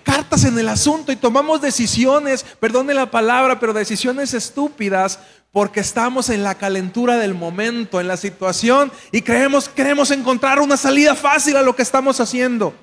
cartas 0.02 0.44
en 0.44 0.58
el 0.58 0.68
asunto 0.68 1.12
y 1.12 1.16
tomamos 1.16 1.60
decisiones, 1.60 2.44
perdone 2.60 2.94
la 2.94 3.10
palabra, 3.10 3.58
pero 3.58 3.72
decisiones 3.72 4.34
estúpidas 4.34 5.18
porque 5.50 5.80
estamos 5.80 6.30
en 6.30 6.42
la 6.42 6.54
calentura 6.54 7.16
del 7.16 7.34
momento, 7.34 8.00
en 8.00 8.08
la 8.08 8.16
situación 8.16 8.90
y 9.10 9.22
creemos 9.22 9.68
queremos 9.68 10.10
encontrar 10.10 10.60
una 10.60 10.76
salida 10.76 11.14
fácil 11.14 11.56
a 11.56 11.62
lo 11.62 11.76
que 11.76 11.82
estamos 11.82 12.20
haciendo. 12.20 12.74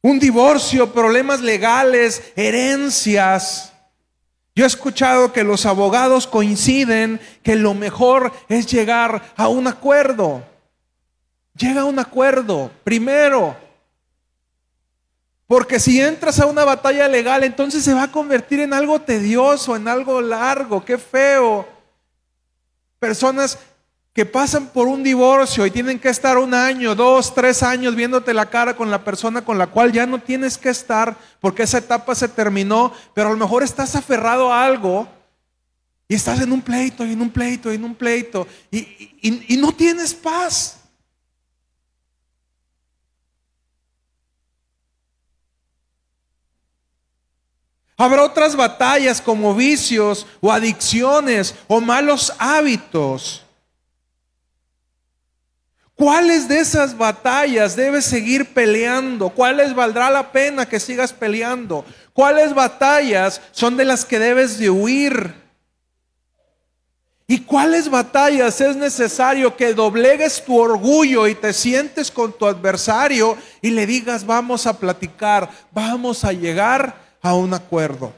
Un 0.00 0.18
divorcio, 0.18 0.92
problemas 0.92 1.40
legales, 1.40 2.22
herencias, 2.36 3.72
yo 4.58 4.64
he 4.64 4.66
escuchado 4.66 5.32
que 5.32 5.44
los 5.44 5.66
abogados 5.66 6.26
coinciden 6.26 7.20
que 7.44 7.54
lo 7.54 7.74
mejor 7.74 8.32
es 8.48 8.66
llegar 8.66 9.32
a 9.36 9.46
un 9.46 9.68
acuerdo. 9.68 10.42
Llega 11.56 11.82
a 11.82 11.84
un 11.84 12.00
acuerdo, 12.00 12.68
primero. 12.82 13.56
Porque 15.46 15.78
si 15.78 16.00
entras 16.00 16.40
a 16.40 16.46
una 16.46 16.64
batalla 16.64 17.06
legal, 17.06 17.44
entonces 17.44 17.84
se 17.84 17.94
va 17.94 18.02
a 18.02 18.10
convertir 18.10 18.58
en 18.58 18.72
algo 18.72 19.00
tedioso, 19.00 19.76
en 19.76 19.86
algo 19.86 20.20
largo, 20.20 20.84
qué 20.84 20.98
feo. 20.98 21.64
Personas 22.98 23.60
que 24.18 24.26
pasan 24.26 24.66
por 24.66 24.88
un 24.88 25.04
divorcio 25.04 25.64
y 25.64 25.70
tienen 25.70 26.00
que 26.00 26.08
estar 26.08 26.38
un 26.38 26.52
año, 26.52 26.96
dos, 26.96 27.32
tres 27.32 27.62
años 27.62 27.94
viéndote 27.94 28.34
la 28.34 28.50
cara 28.50 28.74
con 28.74 28.90
la 28.90 29.04
persona 29.04 29.44
con 29.44 29.58
la 29.58 29.68
cual 29.68 29.92
ya 29.92 30.06
no 30.06 30.20
tienes 30.20 30.58
que 30.58 30.70
estar 30.70 31.16
porque 31.40 31.62
esa 31.62 31.78
etapa 31.78 32.16
se 32.16 32.26
terminó, 32.26 32.92
pero 33.14 33.28
a 33.28 33.30
lo 33.30 33.36
mejor 33.36 33.62
estás 33.62 33.94
aferrado 33.94 34.52
a 34.52 34.64
algo 34.64 35.06
y 36.08 36.16
estás 36.16 36.40
en 36.40 36.50
un 36.50 36.62
pleito 36.62 37.06
y 37.06 37.12
en 37.12 37.22
un 37.22 37.30
pleito 37.30 37.70
y 37.70 37.76
en 37.76 37.84
un 37.84 37.94
pleito 37.94 38.48
y, 38.72 39.14
y 39.22 39.56
no 39.56 39.70
tienes 39.70 40.14
paz. 40.14 40.80
Habrá 47.96 48.24
otras 48.24 48.56
batallas 48.56 49.20
como 49.20 49.54
vicios 49.54 50.26
o 50.40 50.50
adicciones 50.50 51.54
o 51.68 51.80
malos 51.80 52.32
hábitos. 52.40 53.44
¿Cuáles 55.98 56.46
de 56.46 56.60
esas 56.60 56.96
batallas 56.96 57.74
debes 57.74 58.04
seguir 58.04 58.54
peleando? 58.54 59.30
¿Cuáles 59.30 59.74
valdrá 59.74 60.08
la 60.10 60.30
pena 60.30 60.64
que 60.64 60.78
sigas 60.78 61.12
peleando? 61.12 61.84
¿Cuáles 62.12 62.54
batallas 62.54 63.40
son 63.50 63.76
de 63.76 63.84
las 63.84 64.04
que 64.04 64.20
debes 64.20 64.60
de 64.60 64.70
huir? 64.70 65.34
¿Y 67.26 67.40
cuáles 67.40 67.90
batallas 67.90 68.60
es 68.60 68.76
necesario 68.76 69.56
que 69.56 69.74
doblegues 69.74 70.44
tu 70.44 70.56
orgullo 70.56 71.26
y 71.26 71.34
te 71.34 71.52
sientes 71.52 72.12
con 72.12 72.32
tu 72.32 72.46
adversario 72.46 73.36
y 73.60 73.70
le 73.70 73.84
digas, 73.84 74.24
vamos 74.24 74.68
a 74.68 74.78
platicar, 74.78 75.50
vamos 75.72 76.24
a 76.24 76.32
llegar 76.32 76.94
a 77.20 77.34
un 77.34 77.54
acuerdo? 77.54 78.12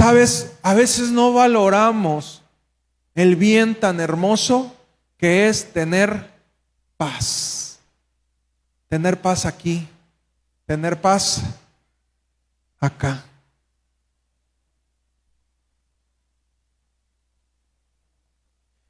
Sabes, 0.00 0.56
a 0.62 0.72
veces 0.72 1.10
no 1.10 1.34
valoramos 1.34 2.40
el 3.14 3.36
bien 3.36 3.78
tan 3.78 4.00
hermoso 4.00 4.74
que 5.18 5.46
es 5.46 5.74
tener 5.74 6.30
paz. 6.96 7.80
Tener 8.88 9.20
paz 9.20 9.44
aquí, 9.44 9.86
tener 10.64 10.98
paz 10.98 11.42
acá. 12.78 13.22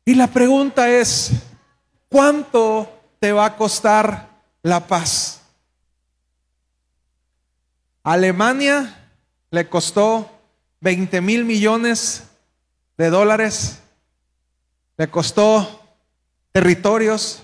Y 0.05 0.15
la 0.15 0.29
pregunta 0.29 0.89
es, 0.89 1.33
¿cuánto 2.09 2.89
te 3.19 3.33
va 3.33 3.47
a 3.47 3.57
costar 3.57 4.29
la 4.63 4.87
paz? 4.87 5.41
Alemania 8.05 9.11
le 9.51 9.69
costó 9.69 10.37
20 10.81 11.21
mil 11.21 11.45
millones 11.45 12.25
de 12.97 13.11
dólares, 13.11 13.79
le 14.97 15.11
costó 15.11 15.81
territorios, 16.53 17.43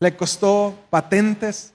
le 0.00 0.16
costó 0.16 0.78
patentes. 0.90 1.72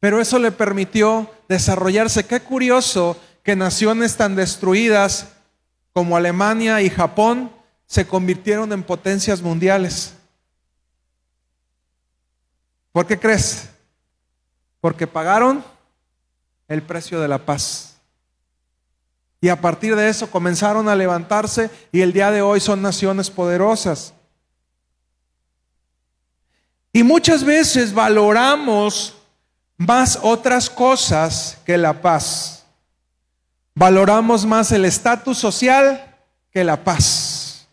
Pero 0.00 0.20
eso 0.20 0.38
le 0.38 0.52
permitió 0.52 1.30
desarrollarse. 1.48 2.24
Qué 2.24 2.40
curioso 2.40 3.20
que 3.42 3.56
naciones 3.56 4.16
tan 4.16 4.36
destruidas 4.36 5.28
como 5.92 6.16
Alemania 6.16 6.80
y 6.82 6.90
Japón 6.90 7.50
se 7.86 8.06
convirtieron 8.06 8.72
en 8.72 8.84
potencias 8.84 9.42
mundiales. 9.42 10.14
¿Por 12.92 13.06
qué 13.06 13.18
crees? 13.18 13.68
Porque 14.80 15.06
pagaron 15.06 15.64
el 16.68 16.82
precio 16.82 17.20
de 17.20 17.28
la 17.28 17.38
paz. 17.38 17.96
Y 19.40 19.48
a 19.48 19.60
partir 19.60 19.94
de 19.94 20.08
eso 20.08 20.30
comenzaron 20.30 20.88
a 20.88 20.96
levantarse 20.96 21.70
y 21.92 22.00
el 22.00 22.12
día 22.12 22.30
de 22.30 22.42
hoy 22.42 22.60
son 22.60 22.82
naciones 22.82 23.30
poderosas. 23.30 24.14
Y 26.92 27.02
muchas 27.02 27.44
veces 27.44 27.94
valoramos 27.94 29.14
más 29.76 30.18
otras 30.22 30.68
cosas 30.68 31.58
que 31.64 31.78
la 31.78 32.00
paz. 32.00 32.66
Valoramos 33.74 34.44
más 34.44 34.72
el 34.72 34.84
estatus 34.84 35.38
social 35.38 36.16
que 36.50 36.64
la 36.64 36.82
paz. 36.82 37.68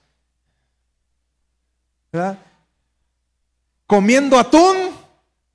Comiendo 3.87 4.37
atún, 4.37 4.91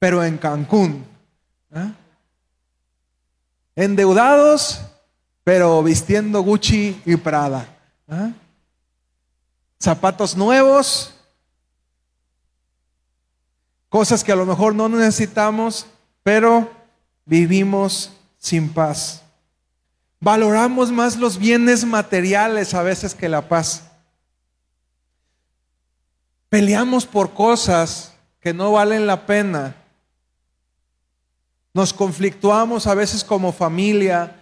pero 0.01 0.25
en 0.25 0.37
Cancún. 0.39 1.07
Endeudados, 3.77 4.81
pero 5.45 5.83
vistiendo 5.83 6.43
Gucci 6.43 7.01
y 7.05 7.17
Prada. 7.17 7.67
¿Ah? 8.09 8.31
Zapatos 9.83 10.37
nuevos, 10.37 11.15
cosas 13.89 14.23
que 14.23 14.33
a 14.33 14.37
lo 14.37 14.45
mejor 14.47 14.75
no 14.75 14.89
necesitamos, 14.89 15.87
pero 16.23 16.71
vivimos 17.25 18.13
sin 18.39 18.69
paz. 18.69 19.23
Valoramos 20.21 20.93
más 20.93 21.17
los 21.17 21.39
bienes 21.39 21.85
materiales 21.85 22.75
a 22.75 22.83
veces 22.83 23.15
que 23.15 23.29
la 23.29 23.49
paz. 23.49 23.85
Peleamos 26.51 27.07
por 27.07 27.33
cosas 27.33 28.13
que 28.41 28.53
no 28.53 28.73
valen 28.73 29.07
la 29.07 29.25
pena 29.25 29.77
nos 31.73 31.93
conflictuamos 31.93 32.87
a 32.87 32.95
veces 32.95 33.25
como 33.25 33.53
familia 33.53 34.37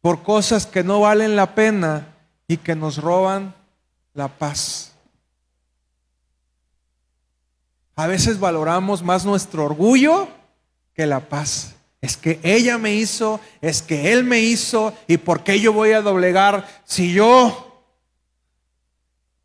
por 0.00 0.22
cosas 0.22 0.66
que 0.66 0.82
no 0.82 1.00
valen 1.00 1.36
la 1.36 1.54
pena 1.54 2.08
y 2.48 2.56
que 2.56 2.74
nos 2.74 2.98
roban 2.98 3.54
la 4.14 4.28
paz. 4.28 4.92
A 7.94 8.06
veces 8.06 8.40
valoramos 8.40 9.02
más 9.02 9.24
nuestro 9.24 9.64
orgullo 9.64 10.28
que 10.94 11.06
la 11.06 11.20
paz. 11.20 11.74
Es 12.00 12.16
que 12.16 12.40
ella 12.42 12.78
me 12.78 12.94
hizo, 12.94 13.38
es 13.60 13.80
que 13.80 14.12
él 14.12 14.24
me 14.24 14.40
hizo, 14.40 14.92
y 15.06 15.18
por 15.18 15.44
qué 15.44 15.60
yo 15.60 15.72
voy 15.72 15.92
a 15.92 16.02
doblegar 16.02 16.66
si 16.84 17.12
yo 17.12 17.68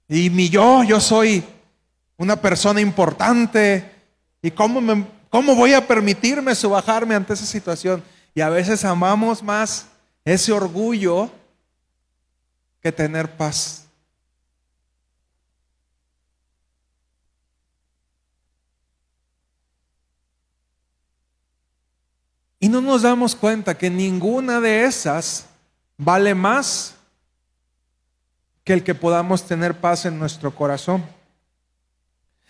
y 0.09 0.29
mi 0.29 0.49
yo, 0.49 0.83
yo 0.83 0.99
soy 0.99 1.43
una 2.17 2.37
persona 2.37 2.81
importante, 2.81 3.91
y 4.41 4.51
cómo 4.51 4.79
me, 4.79 5.05
¿Cómo 5.29 5.55
voy 5.55 5.73
a 5.73 5.85
permitirme 5.85 6.55
subajarme 6.55 7.15
ante 7.15 7.33
esa 7.33 7.45
situación? 7.45 8.03
Y 8.33 8.41
a 8.41 8.49
veces 8.49 8.85
amamos 8.85 9.43
más 9.43 9.87
ese 10.23 10.51
orgullo 10.51 11.29
que 12.81 12.91
tener 12.91 13.35
paz. 13.35 13.85
Y 22.59 22.69
no 22.69 22.81
nos 22.81 23.03
damos 23.03 23.35
cuenta 23.35 23.77
que 23.77 23.89
ninguna 23.89 24.59
de 24.59 24.85
esas 24.85 25.45
vale 25.97 26.33
más 26.33 26.95
que 28.63 28.73
el 28.73 28.83
que 28.83 28.95
podamos 28.95 29.45
tener 29.45 29.79
paz 29.79 30.05
en 30.05 30.19
nuestro 30.19 30.53
corazón. 30.53 31.16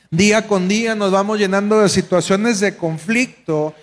Día 0.10 0.48
con 0.48 0.68
día 0.68 0.96
nos 0.96 1.12
vamos 1.12 1.38
llenando 1.38 1.80
de 1.80 1.90
situaciones 1.90 2.60
de 2.60 2.78
conflicto 2.78 3.74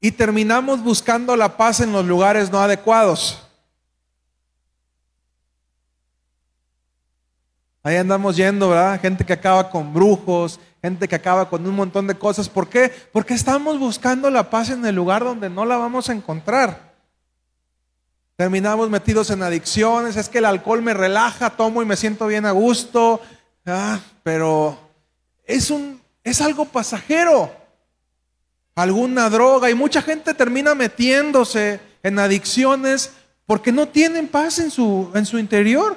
y 0.00 0.12
terminamos 0.12 0.82
buscando 0.82 1.36
la 1.36 1.56
paz 1.56 1.80
en 1.80 1.92
los 1.92 2.06
lugares 2.06 2.50
no 2.50 2.60
adecuados. 2.60 3.42
Ahí 7.82 7.96
andamos 7.96 8.36
yendo, 8.36 8.70
¿verdad? 8.70 8.98
Gente 8.98 9.26
que 9.26 9.34
acaba 9.34 9.68
con 9.68 9.92
brujos, 9.92 10.58
gente 10.80 11.06
que 11.06 11.16
acaba 11.16 11.50
con 11.50 11.66
un 11.66 11.74
montón 11.74 12.06
de 12.06 12.14
cosas. 12.14 12.48
¿Por 12.48 12.68
qué? 12.68 12.90
Porque 13.12 13.34
estamos 13.34 13.78
buscando 13.78 14.30
la 14.30 14.48
paz 14.48 14.70
en 14.70 14.86
el 14.86 14.94
lugar 14.94 15.22
donde 15.22 15.50
no 15.50 15.66
la 15.66 15.76
vamos 15.76 16.08
a 16.08 16.14
encontrar. 16.14 16.94
Terminamos 18.36 18.88
metidos 18.88 19.28
en 19.30 19.42
adicciones, 19.42 20.16
es 20.16 20.30
que 20.30 20.38
el 20.38 20.46
alcohol 20.46 20.80
me 20.80 20.94
relaja, 20.94 21.50
tomo 21.50 21.82
y 21.82 21.86
me 21.86 21.96
siento 21.96 22.26
bien 22.26 22.46
a 22.46 22.52
gusto, 22.52 23.20
ah, 23.66 24.00
pero 24.22 24.83
es, 25.46 25.70
un, 25.70 26.00
es 26.22 26.40
algo 26.40 26.64
pasajero. 26.64 27.54
Alguna 28.74 29.30
droga 29.30 29.70
y 29.70 29.74
mucha 29.74 30.02
gente 30.02 30.34
termina 30.34 30.74
metiéndose 30.74 31.80
en 32.02 32.18
adicciones 32.18 33.12
porque 33.46 33.70
no 33.70 33.86
tienen 33.88 34.26
paz 34.26 34.58
en 34.58 34.70
su, 34.70 35.10
en 35.14 35.26
su 35.26 35.38
interior. 35.38 35.96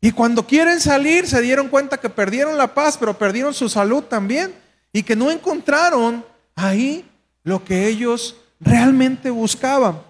Y 0.00 0.10
cuando 0.10 0.44
quieren 0.46 0.80
salir 0.80 1.28
se 1.28 1.40
dieron 1.40 1.68
cuenta 1.68 1.98
que 1.98 2.08
perdieron 2.08 2.58
la 2.58 2.74
paz, 2.74 2.96
pero 2.98 3.16
perdieron 3.16 3.54
su 3.54 3.68
salud 3.68 4.02
también. 4.04 4.54
Y 4.92 5.04
que 5.04 5.14
no 5.14 5.30
encontraron 5.30 6.24
ahí 6.56 7.08
lo 7.44 7.64
que 7.64 7.86
ellos 7.86 8.36
realmente 8.60 9.30
buscaban. 9.30 10.02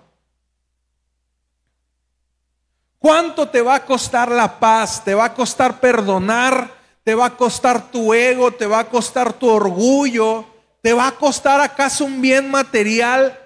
¿Cuánto 2.98 3.48
te 3.48 3.61
va 3.61 3.74
a 3.74 3.85
costar 3.85 4.30
la 4.30 4.58
paz? 4.58 5.04
¿Te 5.04 5.14
va 5.14 5.26
a 5.26 5.35
costar 5.35 5.80
perdonar? 5.80 6.82
Te 7.05 7.15
va 7.15 7.27
a 7.27 7.37
costar 7.37 7.91
tu 7.91 8.15
ego, 8.15 8.53
te 8.53 8.67
va 8.67 8.81
a 8.81 8.88
costar 8.88 9.33
tu 9.33 9.49
orgullo, 9.49 10.47
te 10.83 10.93
va 10.93 11.09
a 11.09 11.12
costar 11.12 11.61
acaso 11.61 12.05
un 12.05 12.21
bien 12.21 12.51
material. 12.51 13.38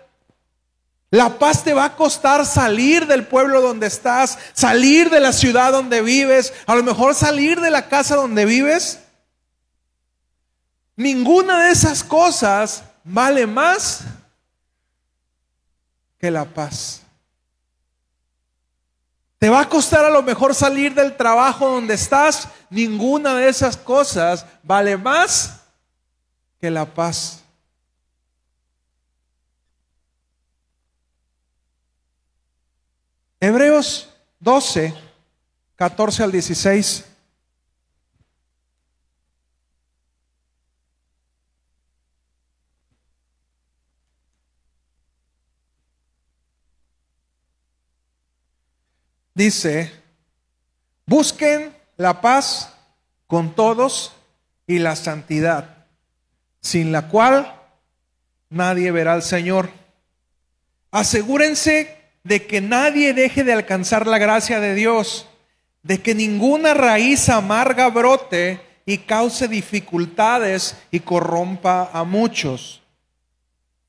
La 1.11 1.39
paz 1.39 1.63
te 1.65 1.73
va 1.73 1.85
a 1.85 1.97
costar 1.97 2.45
salir 2.45 3.07
del 3.07 3.27
pueblo 3.27 3.61
donde 3.61 3.87
estás, 3.87 4.39
salir 4.53 5.09
de 5.09 5.21
la 5.21 5.33
ciudad 5.33 5.73
donde 5.73 6.03
vives, 6.03 6.53
a 6.67 6.75
lo 6.75 6.83
mejor 6.83 7.15
salir 7.15 7.61
de 7.61 7.71
la 7.71 7.89
casa 7.89 8.17
donde 8.17 8.45
vives. 8.45 9.01
Ninguna 10.97 11.65
de 11.65 11.71
esas 11.71 12.03
cosas 12.03 12.83
vale 13.05 13.47
más 13.47 14.01
que 16.19 16.31
la 16.31 16.45
paz. 16.45 17.06
Te 19.39 19.51
va 19.51 19.61
a 19.61 19.69
costar 19.69 20.05
a 20.05 20.11
lo 20.11 20.23
mejor 20.23 20.55
salir 20.55 20.95
del 20.95 21.17
trabajo 21.17 21.69
donde 21.69 21.95
estás. 21.95 22.49
Ninguna 22.71 23.35
de 23.35 23.49
esas 23.49 23.77
cosas 23.77 24.47
vale 24.63 24.97
más 24.97 25.61
que 26.61 26.71
la 26.71 26.87
paz. 26.87 27.43
Hebreos 33.39 34.09
12, 34.41 34.95
14 35.77 36.23
al 36.23 36.33
16. 36.33 37.05
Dice, 49.37 49.93
busquen 51.05 51.71
la 51.99 52.23
paz 52.23 52.73
con 53.27 53.55
todos 53.55 54.15
y 54.67 54.79
la 54.79 54.97
santidad, 54.97 55.85
sin 56.63 56.91
la 56.91 57.09
cual 57.09 57.55
nadie 58.49 58.91
verá 58.93 59.13
al 59.13 59.23
Señor. 59.23 59.69
Asegúrense 60.91 61.99
de 62.25 62.47
que 62.47 62.63
nadie 62.63 63.13
deje 63.13 63.45
de 63.45 63.53
alcanzar 63.53 64.07
la 64.07 64.17
gracia 64.17 64.59
de 64.59 64.75
Dios, 64.75 65.29
de 65.83 66.01
que 66.01 66.15
ninguna 66.15 66.73
raíz 66.73 67.29
amarga 67.29 67.91
brote 67.91 68.59
y 68.87 68.97
cause 68.97 69.49
dificultades 69.49 70.79
y 70.91 71.01
corrompa 71.01 71.91
a 71.93 72.05
muchos. 72.05 72.81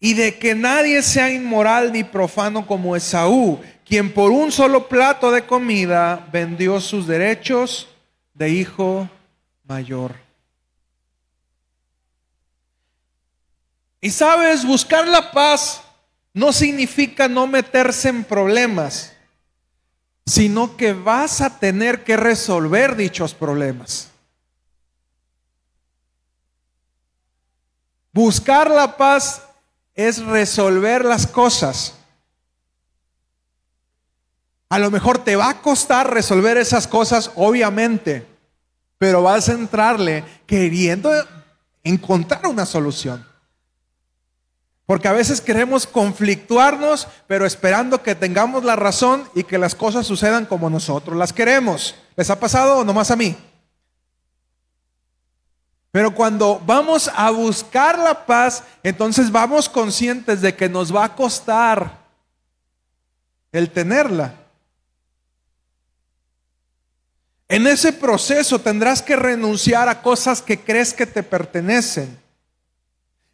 Y 0.01 0.13
de 0.13 0.39
que 0.39 0.55
nadie 0.55 1.01
sea 1.03 1.31
inmoral 1.31 1.93
ni 1.93 2.03
profano 2.03 2.67
como 2.67 2.97
Esaú, 2.97 3.61
quien 3.87 4.13
por 4.13 4.31
un 4.31 4.51
solo 4.51 4.87
plato 4.87 5.31
de 5.31 5.45
comida 5.45 6.27
vendió 6.31 6.81
sus 6.81 7.07
derechos 7.07 7.87
de 8.33 8.49
hijo 8.49 9.09
mayor. 9.63 10.15
Y 14.01 14.09
sabes, 14.11 14.65
buscar 14.65 15.07
la 15.07 15.31
paz 15.31 15.81
no 16.33 16.51
significa 16.51 17.27
no 17.27 17.47
meterse 17.47 18.09
en 18.09 18.23
problemas, 18.23 19.13
sino 20.25 20.75
que 20.75 20.93
vas 20.93 21.41
a 21.41 21.57
tener 21.57 22.03
que 22.03 22.17
resolver 22.17 22.95
dichos 22.95 23.33
problemas. 23.33 24.09
Buscar 28.11 28.69
la 28.69 28.97
paz 28.97 29.43
es 29.95 30.23
resolver 30.25 31.05
las 31.05 31.25
cosas. 31.25 31.96
A 34.69 34.79
lo 34.79 34.91
mejor 34.91 35.19
te 35.23 35.35
va 35.35 35.49
a 35.49 35.61
costar 35.61 36.13
resolver 36.13 36.57
esas 36.57 36.87
cosas, 36.87 37.31
obviamente, 37.35 38.25
pero 38.97 39.23
vas 39.23 39.47
a 39.47 39.53
entrarle 39.53 40.23
queriendo 40.45 41.11
encontrar 41.83 42.47
una 42.47 42.65
solución. 42.65 43.25
Porque 44.85 45.07
a 45.07 45.13
veces 45.13 45.41
queremos 45.41 45.85
conflictuarnos, 45.85 47.07
pero 47.27 47.45
esperando 47.45 48.01
que 48.01 48.15
tengamos 48.15 48.63
la 48.63 48.75
razón 48.75 49.29
y 49.35 49.43
que 49.43 49.57
las 49.57 49.75
cosas 49.75 50.07
sucedan 50.07 50.45
como 50.45 50.69
nosotros 50.69 51.17
las 51.17 51.33
queremos. 51.33 51.95
¿Les 52.15 52.29
ha 52.29 52.39
pasado 52.39 52.79
o 52.79 52.83
nomás 52.85 53.11
a 53.11 53.17
mí? 53.17 53.35
Pero 55.91 56.13
cuando 56.13 56.61
vamos 56.65 57.11
a 57.13 57.31
buscar 57.31 57.97
la 57.97 58.25
paz, 58.25 58.63
entonces 58.83 59.31
vamos 59.31 59.67
conscientes 59.67 60.41
de 60.41 60.55
que 60.55 60.69
nos 60.69 60.95
va 60.95 61.05
a 61.05 61.15
costar 61.15 62.05
el 63.51 63.69
tenerla. 63.71 64.46
En 67.49 67.65
ese 67.65 67.93
proceso 67.93 68.59
tendrás 68.59 69.01
que 69.01 69.15
renunciar 69.15 69.87
a 69.87 70.01
cosas 70.01 70.41
que 70.41 70.59
crees 70.59 70.93
que 70.93 71.05
te 71.05 71.23
pertenecen. 71.23 72.19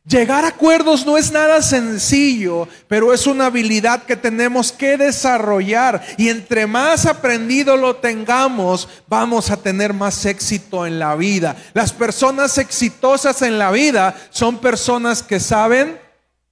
Llegar 0.06 0.44
a 0.44 0.50
acuerdos 0.50 1.06
no 1.06 1.18
es 1.18 1.32
nada 1.32 1.62
sencillo, 1.62 2.68
pero 2.90 3.14
es 3.14 3.26
una 3.26 3.46
habilidad 3.46 4.04
que 4.04 4.18
tenemos 4.18 4.74
que 4.74 4.98
desarrollar. 4.98 6.04
Y 6.18 6.28
entre 6.28 6.68
más 6.68 7.06
aprendido 7.06 7.78
lo 7.78 7.96
tengamos, 7.96 8.90
vamos 9.08 9.50
a 9.50 9.56
tener 9.56 9.94
más 9.94 10.26
éxito 10.26 10.86
en 10.86 11.00
la 11.00 11.16
vida. 11.16 11.56
Las 11.74 11.94
personas 11.94 12.58
exitosas 12.58 13.42
en 13.44 13.58
la 13.58 13.72
vida 13.72 14.14
son 14.30 14.60
personas 14.60 15.24
que 15.24 15.40
saben 15.40 15.98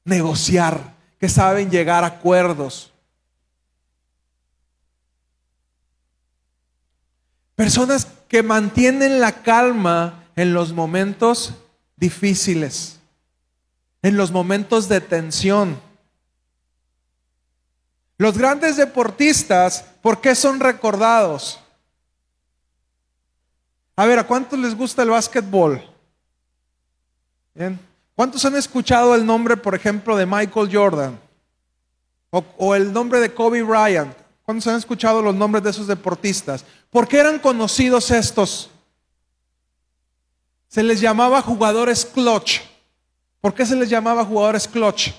negociar, 0.05 0.95
que 1.19 1.27
saben 1.27 1.69
llegar 1.69 2.05
a 2.05 2.07
acuerdos. 2.07 2.90
Personas 7.61 8.07
que 8.27 8.41
mantienen 8.41 9.19
la 9.19 9.43
calma 9.43 10.23
en 10.35 10.51
los 10.51 10.73
momentos 10.73 11.53
difíciles 11.95 12.97
en 14.01 14.17
los 14.17 14.31
momentos 14.31 14.89
de 14.89 14.99
tensión. 14.99 15.79
Los 18.17 18.35
grandes 18.35 18.77
deportistas, 18.77 19.85
¿por 20.01 20.21
qué 20.21 20.33
son 20.33 20.59
recordados? 20.59 21.59
A 23.95 24.07
ver, 24.07 24.17
¿a 24.17 24.25
cuántos 24.25 24.57
les 24.57 24.75
gusta 24.75 25.03
el 25.03 25.11
básquetbol? 25.11 25.87
¿Cuántos 28.15 28.43
han 28.43 28.55
escuchado 28.55 29.13
el 29.13 29.23
nombre, 29.23 29.55
por 29.55 29.75
ejemplo, 29.75 30.17
de 30.17 30.25
Michael 30.25 30.75
Jordan? 30.75 31.19
O, 32.31 32.43
o, 32.57 32.73
el 32.73 32.91
nombre 32.91 33.19
de 33.19 33.31
Kobe 33.31 33.61
Bryant. 33.61 34.20
¿Cuántos 34.51 34.67
han 34.67 34.79
escuchado 34.79 35.21
los 35.21 35.33
nombres 35.33 35.63
de 35.63 35.69
esos 35.69 35.87
deportistas? 35.87 36.65
¿Por 36.89 37.07
qué 37.07 37.19
eran 37.19 37.39
conocidos 37.39 38.11
estos? 38.11 38.69
Se 40.67 40.83
les 40.83 40.99
llamaba 40.99 41.41
jugadores 41.41 42.03
clutch. 42.03 42.59
¿Por 43.39 43.53
qué 43.53 43.65
se 43.65 43.77
les 43.77 43.89
llamaba 43.89 44.25
jugadores 44.25 44.67
clutch? 44.67 45.11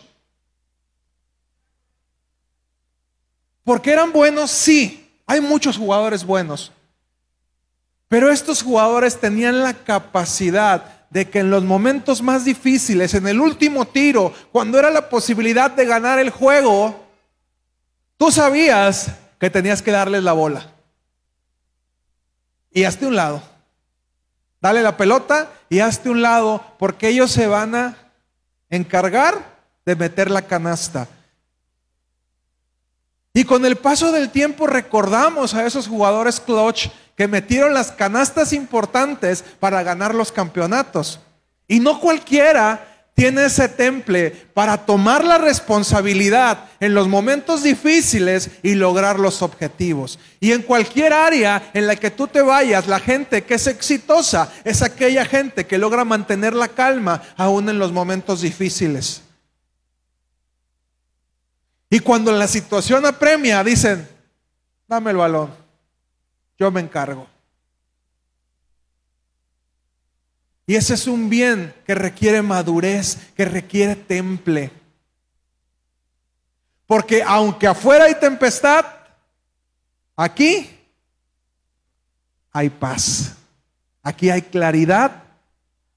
Porque 3.65 3.93
eran 3.93 4.13
buenos, 4.13 4.51
sí, 4.51 5.11
hay 5.27 5.41
muchos 5.41 5.79
jugadores 5.79 6.27
buenos. 6.27 6.71
Pero 8.09 8.31
estos 8.31 8.63
jugadores 8.63 9.19
tenían 9.19 9.63
la 9.63 9.73
capacidad 9.73 11.09
de 11.09 11.31
que 11.31 11.39
en 11.39 11.49
los 11.49 11.65
momentos 11.65 12.21
más 12.21 12.45
difíciles, 12.45 13.15
en 13.15 13.27
el 13.27 13.41
último 13.41 13.87
tiro, 13.87 14.35
cuando 14.53 14.79
era 14.79 14.91
la 14.91 15.09
posibilidad 15.09 15.71
de 15.71 15.87
ganar 15.87 16.19
el 16.19 16.29
juego, 16.29 17.07
tú 18.19 18.31
sabías 18.31 19.22
que 19.43 19.51
tenías 19.51 19.83
que 19.83 19.91
darles 19.91 20.23
la 20.23 20.35
bola. 20.35 20.71
Y 22.71 22.85
hazte 22.85 23.07
un 23.07 23.17
lado. 23.17 23.43
Dale 24.61 24.83
la 24.83 24.97
pelota 24.97 25.51
y 25.69 25.81
hazte 25.81 26.11
un 26.11 26.23
lado 26.23 26.65
porque 26.79 27.09
ellos 27.09 27.33
se 27.33 27.49
van 27.49 27.75
a 27.75 27.97
encargar 28.71 29.45
de 29.85 29.97
meter 29.97 30.31
la 30.31 30.43
canasta. 30.43 31.09
Y 33.35 33.43
con 33.43 33.67
el 33.67 33.75
paso 33.75 34.13
del 34.13 34.31
tiempo 34.31 34.69
recordamos 34.69 35.55
a 35.55 35.67
esos 35.67 35.89
jugadores 35.89 36.39
clutch 36.39 36.87
que 37.17 37.27
metieron 37.27 37.75
las 37.75 37.91
canastas 37.91 38.53
importantes 38.53 39.43
para 39.59 39.83
ganar 39.83 40.15
los 40.15 40.31
campeonatos. 40.31 41.19
Y 41.67 41.81
no 41.81 41.99
cualquiera 41.99 42.92
tiene 43.15 43.45
ese 43.45 43.69
temple 43.69 44.31
para 44.55 44.87
tomar 44.87 45.25
la 45.25 45.39
responsabilidad 45.39 46.65
en 46.81 46.95
los 46.95 47.09
momentos 47.09 47.63
difíciles 47.63 48.51
y 48.63 48.75
lograr 48.75 49.21
los 49.21 49.43
objetivos. 49.43 50.19
Y 50.41 50.53
en 50.53 50.63
cualquier 50.63 51.13
área 51.13 51.71
en 51.75 51.87
la 51.87 51.97
que 51.97 52.11
tú 52.11 52.27
te 52.27 52.41
vayas, 52.41 52.87
la 52.89 53.01
gente 53.01 53.45
que 53.45 53.55
es 53.55 53.67
exitosa 53.67 54.51
es 54.65 54.83
aquella 54.83 55.25
gente 55.25 55.67
que 55.67 55.79
logra 55.79 56.05
mantener 56.05 56.55
la 56.55 56.69
calma 56.69 57.23
aún 57.37 57.69
en 57.69 57.79
los 57.79 57.93
momentos 57.93 58.41
difíciles. 58.41 59.23
Y 61.91 62.01
cuando 62.01 62.33
la 62.33 62.49
situación 62.49 63.05
apremia, 63.05 63.63
dicen, 63.63 64.09
dame 64.89 65.11
el 65.11 65.19
balón, 65.19 65.55
yo 66.59 66.71
me 66.71 66.81
encargo. 66.81 67.32
Y 70.67 70.77
ese 70.77 70.95
es 70.95 71.07
un 71.07 71.29
bien 71.29 71.75
que 71.87 71.95
requiere 71.95 72.41
madurez, 72.43 73.19
que 73.37 73.45
requiere 73.45 73.97
temple. 73.97 74.71
Porque 76.87 77.23
aunque 77.23 77.67
afuera 77.67 78.05
hay 78.05 78.15
tempestad, 78.15 78.85
aquí 80.17 80.71
hay 82.53 82.71
paz. 82.71 83.37
Aquí 84.03 84.31
hay 84.31 84.43
claridad 84.43 85.23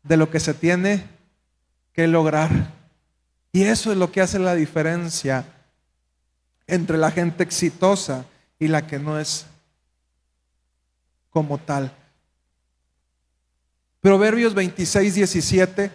de 0.04 0.18
lo 0.18 0.30
que 0.30 0.40
se 0.40 0.54
tiene 0.54 1.06
que 1.94 2.08
lograr. 2.08 2.50
Y 3.52 3.64
eso 3.64 3.92
es 3.92 3.98
lo 3.98 4.12
que 4.12 4.22
hace 4.22 4.40
la 4.40 4.56
diferencia 4.56 5.46
entre 6.68 6.98
la 6.98 7.12
gente 7.12 7.44
exitosa 7.44 8.26
y 8.60 8.68
la 8.68 8.86
que 8.86 9.00
no 9.00 9.20
es 9.20 9.46
como 11.30 11.58
tal. 11.58 11.92
Proverbios 14.06 14.54
26, 14.54 15.16
17. 15.16 15.92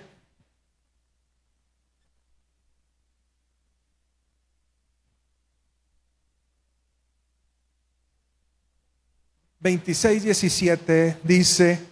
26, 9.60 10.24
17 10.24 11.18
dice, 11.22 11.86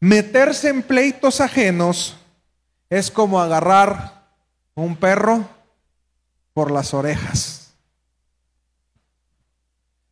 meterse 0.00 0.70
en 0.70 0.82
pleitos 0.82 1.40
ajenos 1.40 2.16
es 2.90 3.08
como 3.12 3.40
agarrar 3.40 4.24
un 4.74 4.96
perro 4.96 5.48
por 6.52 6.72
las 6.72 6.92
orejas. 6.92 7.72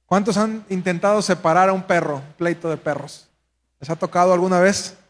¿Cuántos 0.07 0.37
han 0.37 0.64
intentado 0.68 1.20
separar 1.20 1.68
a 1.68 1.72
un 1.72 1.83
perro, 1.83 2.22
pleito 2.38 2.70
de 2.70 2.76
perros? 2.76 3.26
¿Les 3.81 3.90
ha 3.90 3.96
tocado 3.96 4.33
alguna 4.33 4.61
vez? 4.61 5.02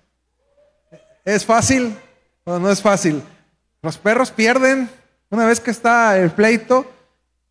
¿Es 1.24 1.44
fácil 1.44 1.96
o 2.44 2.58
no 2.58 2.70
es 2.70 2.82
fácil? 2.82 3.22
Los 3.82 3.98
perros 3.98 4.30
pierden, 4.30 4.88
una 5.30 5.46
vez 5.46 5.60
que 5.60 5.70
está 5.70 6.18
el 6.18 6.30
pleito, 6.30 6.90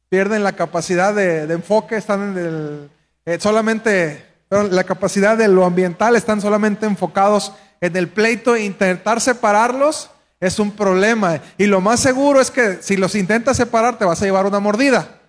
pierden 0.10 0.44
la 0.44 0.54
capacidad 0.54 1.14
de, 1.14 1.44
enfoque, 1.44 1.96
están 1.96 2.38
en 2.38 2.38
el, 2.38 2.90
eh, 3.26 3.38
solamente, 3.40 4.26
la 4.50 4.84
capacidad 4.84 5.38
de 5.38 5.48
lo 5.48 5.66
ambiental, 5.66 6.16
están 6.16 6.42
solamente 6.42 6.86
enfocados 6.86 7.54
en 7.80 7.96
el 7.96 8.08
pleito 8.08 8.56
e 8.56 8.64
intentar 8.64 9.22
separarlos 9.22 10.10
es 10.42 10.58
un 10.58 10.72
problema. 10.72 11.40
Y 11.58 11.68
lo 11.68 11.80
más 11.80 12.02
seguro 12.02 12.42
es 12.42 12.52
que 12.52 12.82
si 12.82 12.98
los 12.98 13.16
intentas 13.16 13.56
separar 13.56 13.98
te 13.98 14.06
vas 14.06 14.22
a 14.22 14.26
llevar 14.26 14.48
una 14.48 14.60
mordida. 14.60 15.20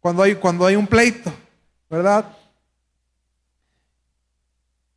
Cuando 0.00 0.24
hay, 0.24 0.34
cuando 0.34 0.66
hay 0.66 0.76
un 0.76 0.88
pleito, 0.88 1.32
¿verdad? 1.88 2.26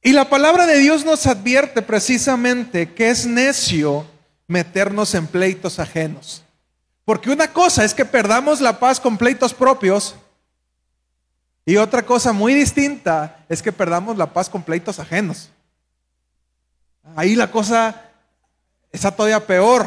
Y 0.02 0.14
la 0.14 0.30
palabra 0.30 0.66
de 0.66 0.78
Dios 0.78 1.04
nos 1.06 1.26
advierte 1.28 1.82
precisamente 1.82 2.94
que 2.94 3.10
es 3.10 3.26
necio 3.26 4.06
meternos 4.48 5.14
en 5.16 5.28
pleitos 5.28 5.80
ajenos. 5.80 6.44
Porque 7.04 7.30
una 7.30 7.52
cosa 7.52 7.84
es 7.84 7.94
que 7.94 8.06
perdamos 8.06 8.62
la 8.62 8.80
paz 8.80 9.00
con 9.00 9.18
pleitos 9.18 9.54
propios 9.54 10.16
y 11.66 11.76
otra 11.76 12.04
cosa 12.04 12.32
muy 12.32 12.54
distinta 12.54 13.46
es 13.50 13.62
que 13.62 13.74
perdamos 13.74 14.18
la 14.18 14.32
paz 14.32 14.50
con 14.50 14.64
pleitos 14.64 15.00
ajenos. 15.00 15.50
Ahí 17.16 17.36
la 17.36 17.52
cosa 17.52 18.10
está 18.92 19.12
todavía 19.12 19.46
peor, 19.46 19.86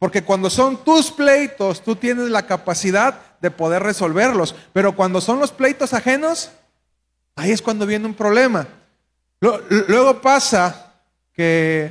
porque 0.00 0.24
cuando 0.24 0.50
son 0.50 0.82
tus 0.82 1.12
pleitos, 1.12 1.82
tú 1.82 1.94
tienes 1.94 2.28
la 2.28 2.46
capacidad 2.46 3.20
de 3.40 3.52
poder 3.52 3.84
resolverlos, 3.84 4.54
pero 4.72 4.96
cuando 4.96 5.20
son 5.20 5.38
los 5.38 5.52
pleitos 5.52 5.94
ajenos, 5.94 6.50
ahí 7.36 7.52
es 7.52 7.62
cuando 7.62 7.86
viene 7.86 8.06
un 8.06 8.14
problema. 8.14 8.66
Luego 9.42 10.20
pasa 10.20 10.92
que 11.32 11.90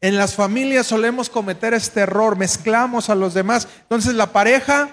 en 0.00 0.16
las 0.16 0.34
familias 0.34 0.88
solemos 0.88 1.30
cometer 1.30 1.74
este 1.74 2.00
error, 2.00 2.36
mezclamos 2.36 3.08
a 3.08 3.14
los 3.14 3.34
demás. 3.34 3.68
Entonces 3.82 4.14
la 4.14 4.32
pareja 4.32 4.88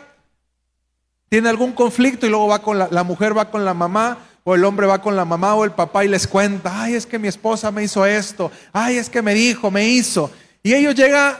tiene 1.30 1.50
algún 1.50 1.72
conflicto 1.72 2.28
y 2.28 2.30
luego 2.30 2.48
va 2.48 2.60
con 2.60 2.78
la, 2.78 3.04
mujer 3.04 3.36
va 3.36 3.50
con 3.50 3.66
la 3.66 3.74
mamá 3.74 4.20
o 4.44 4.54
el 4.54 4.64
hombre 4.64 4.86
va 4.86 5.02
con 5.02 5.16
la 5.16 5.26
mamá 5.26 5.56
o 5.56 5.66
el 5.66 5.72
papá 5.72 6.06
y 6.06 6.10
les 6.10 6.28
cuenta, 6.28 6.84
ay, 6.84 6.94
es 6.94 7.08
que 7.08 7.18
mi 7.18 7.28
esposa 7.28 7.72
me 7.72 7.84
hizo 7.84 8.06
esto, 8.06 8.52
ay, 8.72 8.98
es 8.98 9.10
que 9.10 9.24
me 9.24 9.34
dijo, 9.34 9.72
me 9.72 9.88
hizo. 9.88 10.30
Y 10.62 10.76
ellos 10.76 10.94
llegan 10.94 11.38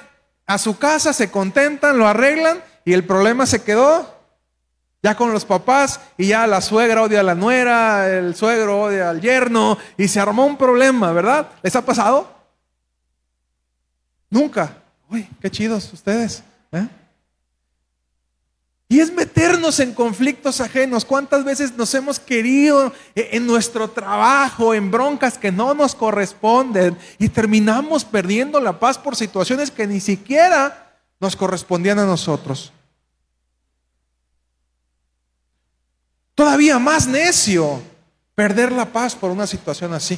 a 0.48 0.58
su 0.58 0.80
casa, 0.80 1.14
se 1.14 1.30
contentan, 1.30 2.00
lo 2.00 2.08
arreglan 2.08 2.64
y 2.86 2.94
el 2.94 3.04
problema 3.04 3.46
se 3.46 3.62
quedó 3.62 4.19
ya 5.02 5.16
con 5.16 5.32
los 5.32 5.46
papás 5.46 6.00
y 6.18 6.28
ya 6.28 6.46
la 6.46 6.62
suegra 6.62 7.04
odia 7.04 7.22
a 7.22 7.24
la 7.24 7.36
nuera, 7.36 8.10
el 8.10 8.36
suegro 8.36 8.82
odia 8.82 9.10
al 9.10 9.22
yerno 9.22 9.78
y 9.98 10.08
se 10.08 10.20
armó 10.20 10.46
un 10.46 10.58
problema, 10.58 11.12
¿verdad? 11.14 11.50
¿Les 11.64 11.76
ha 11.76 11.86
pasado? 11.86 12.30
Nunca. 14.30 14.78
Uy, 15.10 15.28
qué 15.42 15.50
chidos 15.50 15.92
ustedes. 15.94 16.44
¿eh? 16.72 16.88
Y 18.90 19.00
es 19.00 19.14
meternos 19.14 19.80
en 19.80 19.94
conflictos 19.94 20.60
ajenos. 20.60 21.06
¿Cuántas 21.06 21.44
veces 21.44 21.76
nos 21.76 21.94
hemos 21.94 22.20
querido 22.20 22.92
en 23.16 23.48
nuestro 23.48 23.90
trabajo, 23.90 24.74
en 24.74 24.92
broncas 24.92 25.38
que 25.38 25.52
no 25.52 25.74
nos 25.74 25.96
corresponden 25.96 26.98
y 27.18 27.30
terminamos 27.30 28.04
perdiendo 28.04 28.60
la 28.60 28.80
paz 28.80 28.98
por 28.98 29.16
situaciones 29.16 29.72
que 29.72 29.88
ni 29.88 30.00
siquiera 30.00 30.98
nos 31.20 31.36
correspondían 31.36 32.00
a 32.00 32.06
nosotros? 32.06 32.74
Todavía 36.40 36.80
más 36.80 37.06
necio 37.06 37.82
perder 38.34 38.72
la 38.72 38.86
paz 38.86 39.14
por 39.14 39.30
una 39.30 39.46
situación 39.46 39.94
así. 39.94 40.18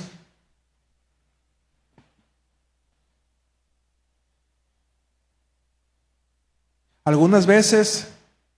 Algunas 7.03 7.47
veces 7.47 8.07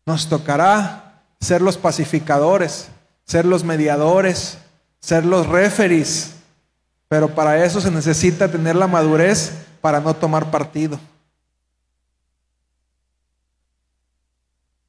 nos 0.06 0.28
tocará 0.28 1.23
ser 1.39 1.62
los 1.62 1.78
pacificadores, 1.78 2.89
ser 3.23 3.45
los 3.45 3.63
mediadores, 3.63 4.58
ser 4.99 5.23
los 5.23 5.47
referees, 5.47 6.34
pero 7.08 7.34
para 7.34 7.63
eso 7.63 7.80
se 7.80 7.91
necesita 7.91 8.52
tener 8.52 8.76
la 8.76 8.88
madurez 8.88 9.54
para 9.80 10.02
no 10.02 10.13
tomar 10.13 10.52
partido. 10.52 10.99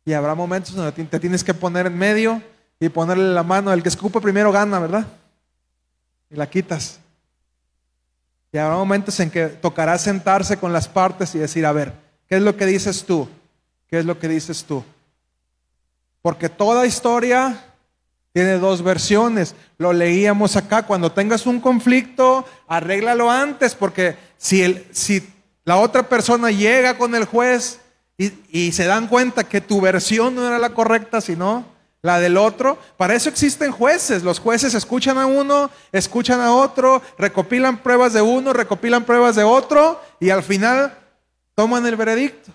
Y 0.04 0.12
habrá 0.12 0.34
momentos 0.34 0.74
donde 0.74 0.90
te 0.90 1.20
tienes 1.20 1.44
que 1.44 1.54
poner 1.54 1.86
en 1.86 1.96
medio 1.96 2.42
y 2.84 2.88
ponerle 2.90 3.32
la 3.32 3.42
mano. 3.42 3.72
El 3.72 3.82
que 3.82 3.88
escupa 3.88 4.20
primero 4.20 4.52
gana, 4.52 4.78
¿verdad? 4.78 5.06
Y 6.30 6.36
la 6.36 6.48
quitas. 6.48 7.00
Y 8.52 8.58
habrá 8.58 8.76
momentos 8.76 9.18
en 9.20 9.30
que 9.30 9.46
tocará 9.46 9.96
sentarse 9.98 10.58
con 10.58 10.72
las 10.72 10.86
partes 10.86 11.34
y 11.34 11.38
decir, 11.38 11.64
a 11.64 11.72
ver, 11.72 11.92
¿qué 12.28 12.36
es 12.36 12.42
lo 12.42 12.56
que 12.56 12.66
dices 12.66 13.04
tú? 13.04 13.28
¿Qué 13.88 13.98
es 13.98 14.04
lo 14.04 14.18
que 14.18 14.28
dices 14.28 14.64
tú? 14.64 14.84
Porque 16.20 16.48
toda 16.48 16.86
historia 16.86 17.64
tiene 18.32 18.58
dos 18.58 18.82
versiones. 18.82 19.54
Lo 19.78 19.92
leíamos 19.92 20.56
acá. 20.56 20.84
Cuando 20.84 21.10
tengas 21.10 21.46
un 21.46 21.60
conflicto, 21.60 22.44
arréglalo 22.68 23.30
antes, 23.30 23.74
porque 23.74 24.16
si, 24.36 24.62
el, 24.62 24.86
si 24.92 25.26
la 25.64 25.76
otra 25.78 26.08
persona 26.08 26.50
llega 26.50 26.98
con 26.98 27.14
el 27.14 27.24
juez 27.24 27.80
y, 28.18 28.32
y 28.50 28.72
se 28.72 28.84
dan 28.84 29.08
cuenta 29.08 29.44
que 29.44 29.60
tu 29.60 29.80
versión 29.80 30.34
no 30.34 30.46
era 30.46 30.58
la 30.58 30.70
correcta, 30.70 31.20
sino 31.20 31.73
la 32.04 32.20
del 32.20 32.36
otro. 32.36 32.78
Para 32.98 33.14
eso 33.14 33.30
existen 33.30 33.72
jueces. 33.72 34.22
Los 34.22 34.38
jueces 34.38 34.74
escuchan 34.74 35.16
a 35.16 35.24
uno, 35.24 35.70
escuchan 35.90 36.38
a 36.38 36.52
otro, 36.54 37.00
recopilan 37.16 37.78
pruebas 37.78 38.12
de 38.12 38.20
uno, 38.20 38.52
recopilan 38.52 39.04
pruebas 39.04 39.36
de 39.36 39.42
otro 39.42 39.98
y 40.20 40.28
al 40.28 40.42
final 40.42 40.98
toman 41.54 41.86
el 41.86 41.96
veredicto. 41.96 42.52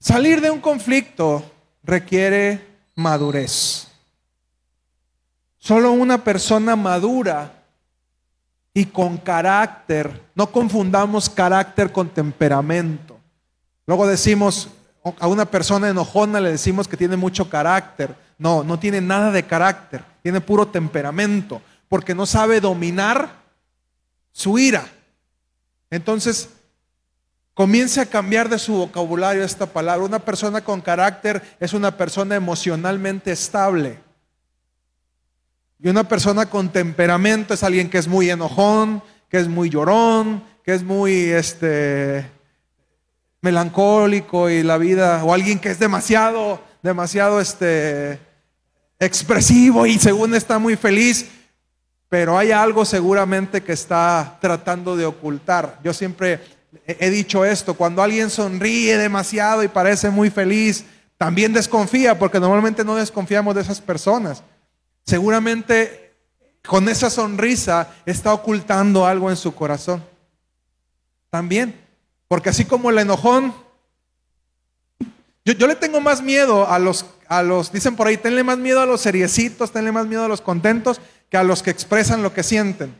Salir 0.00 0.40
de 0.40 0.50
un 0.50 0.60
conflicto 0.60 1.48
requiere 1.84 2.66
madurez. 2.96 3.86
Solo 5.58 5.92
una 5.92 6.24
persona 6.24 6.74
madura 6.74 7.55
y 8.76 8.84
con 8.84 9.16
carácter. 9.16 10.20
No 10.34 10.52
confundamos 10.52 11.30
carácter 11.30 11.90
con 11.90 12.10
temperamento. 12.10 13.18
Luego 13.86 14.06
decimos, 14.06 14.68
a 15.18 15.26
una 15.28 15.46
persona 15.46 15.88
enojona 15.88 16.40
le 16.40 16.50
decimos 16.50 16.86
que 16.86 16.98
tiene 16.98 17.16
mucho 17.16 17.48
carácter. 17.48 18.14
No, 18.36 18.62
no 18.62 18.78
tiene 18.78 19.00
nada 19.00 19.30
de 19.30 19.44
carácter, 19.44 20.04
tiene 20.22 20.42
puro 20.42 20.68
temperamento, 20.68 21.62
porque 21.88 22.14
no 22.14 22.26
sabe 22.26 22.60
dominar 22.60 23.30
su 24.30 24.58
ira. 24.58 24.84
Entonces, 25.88 26.50
comience 27.54 28.02
a 28.02 28.04
cambiar 28.04 28.50
de 28.50 28.58
su 28.58 28.74
vocabulario 28.74 29.42
esta 29.42 29.64
palabra. 29.64 30.04
Una 30.04 30.18
persona 30.18 30.60
con 30.60 30.82
carácter 30.82 31.42
es 31.60 31.72
una 31.72 31.96
persona 31.96 32.34
emocionalmente 32.34 33.32
estable. 33.32 34.00
Y 35.78 35.88
una 35.88 36.08
persona 36.08 36.46
con 36.46 36.70
temperamento 36.70 37.54
es 37.54 37.62
alguien 37.62 37.90
que 37.90 37.98
es 37.98 38.08
muy 38.08 38.30
enojón, 38.30 39.02
que 39.28 39.38
es 39.38 39.48
muy 39.48 39.68
llorón, 39.68 40.42
que 40.64 40.74
es 40.74 40.82
muy 40.82 41.12
este 41.30 42.30
melancólico 43.42 44.50
y 44.50 44.62
la 44.62 44.78
vida 44.78 45.22
o 45.24 45.32
alguien 45.32 45.58
que 45.58 45.70
es 45.70 45.78
demasiado 45.78 46.60
demasiado 46.86 47.40
este 47.40 48.18
expresivo 48.98 49.86
y 49.86 49.98
según 49.98 50.34
está 50.34 50.58
muy 50.58 50.76
feliz, 50.76 51.26
pero 52.08 52.38
hay 52.38 52.52
algo 52.52 52.84
seguramente 52.84 53.62
que 53.62 53.72
está 53.72 54.38
tratando 54.40 54.96
de 54.96 55.04
ocultar. 55.04 55.78
Yo 55.84 55.92
siempre 55.92 56.40
he 56.86 57.10
dicho 57.10 57.44
esto, 57.44 57.74
cuando 57.74 58.02
alguien 58.02 58.30
sonríe 58.30 58.96
demasiado 58.96 59.62
y 59.62 59.68
parece 59.68 60.08
muy 60.08 60.30
feliz, 60.30 60.84
también 61.18 61.52
desconfía 61.52 62.18
porque 62.18 62.40
normalmente 62.40 62.84
no 62.84 62.94
desconfiamos 62.94 63.54
de 63.54 63.62
esas 63.62 63.80
personas. 63.80 64.42
Seguramente 65.06 66.14
con 66.66 66.88
esa 66.88 67.10
sonrisa 67.10 67.94
está 68.04 68.32
ocultando 68.32 69.06
algo 69.06 69.30
en 69.30 69.36
su 69.36 69.54
corazón. 69.54 70.04
También. 71.30 71.80
Porque 72.28 72.48
así 72.48 72.64
como 72.64 72.90
el 72.90 72.98
enojón, 72.98 73.54
yo, 75.44 75.66
le 75.68 75.76
tengo 75.76 76.00
más 76.00 76.22
miedo 76.22 76.68
a 76.68 76.80
los, 76.80 77.06
a 77.28 77.40
los, 77.42 77.70
dicen 77.70 77.94
por 77.94 78.08
ahí, 78.08 78.16
tenle 78.16 78.42
más 78.42 78.58
miedo 78.58 78.80
a 78.80 78.86
los 78.86 79.00
seriecitos, 79.00 79.70
tenle 79.70 79.92
más 79.92 80.06
miedo 80.06 80.24
a 80.24 80.28
los 80.28 80.40
contentos 80.40 81.00
que 81.30 81.36
a 81.36 81.44
los 81.44 81.62
que 81.62 81.70
expresan 81.70 82.24
lo 82.24 82.34
que 82.34 82.42
sienten. 82.42 82.92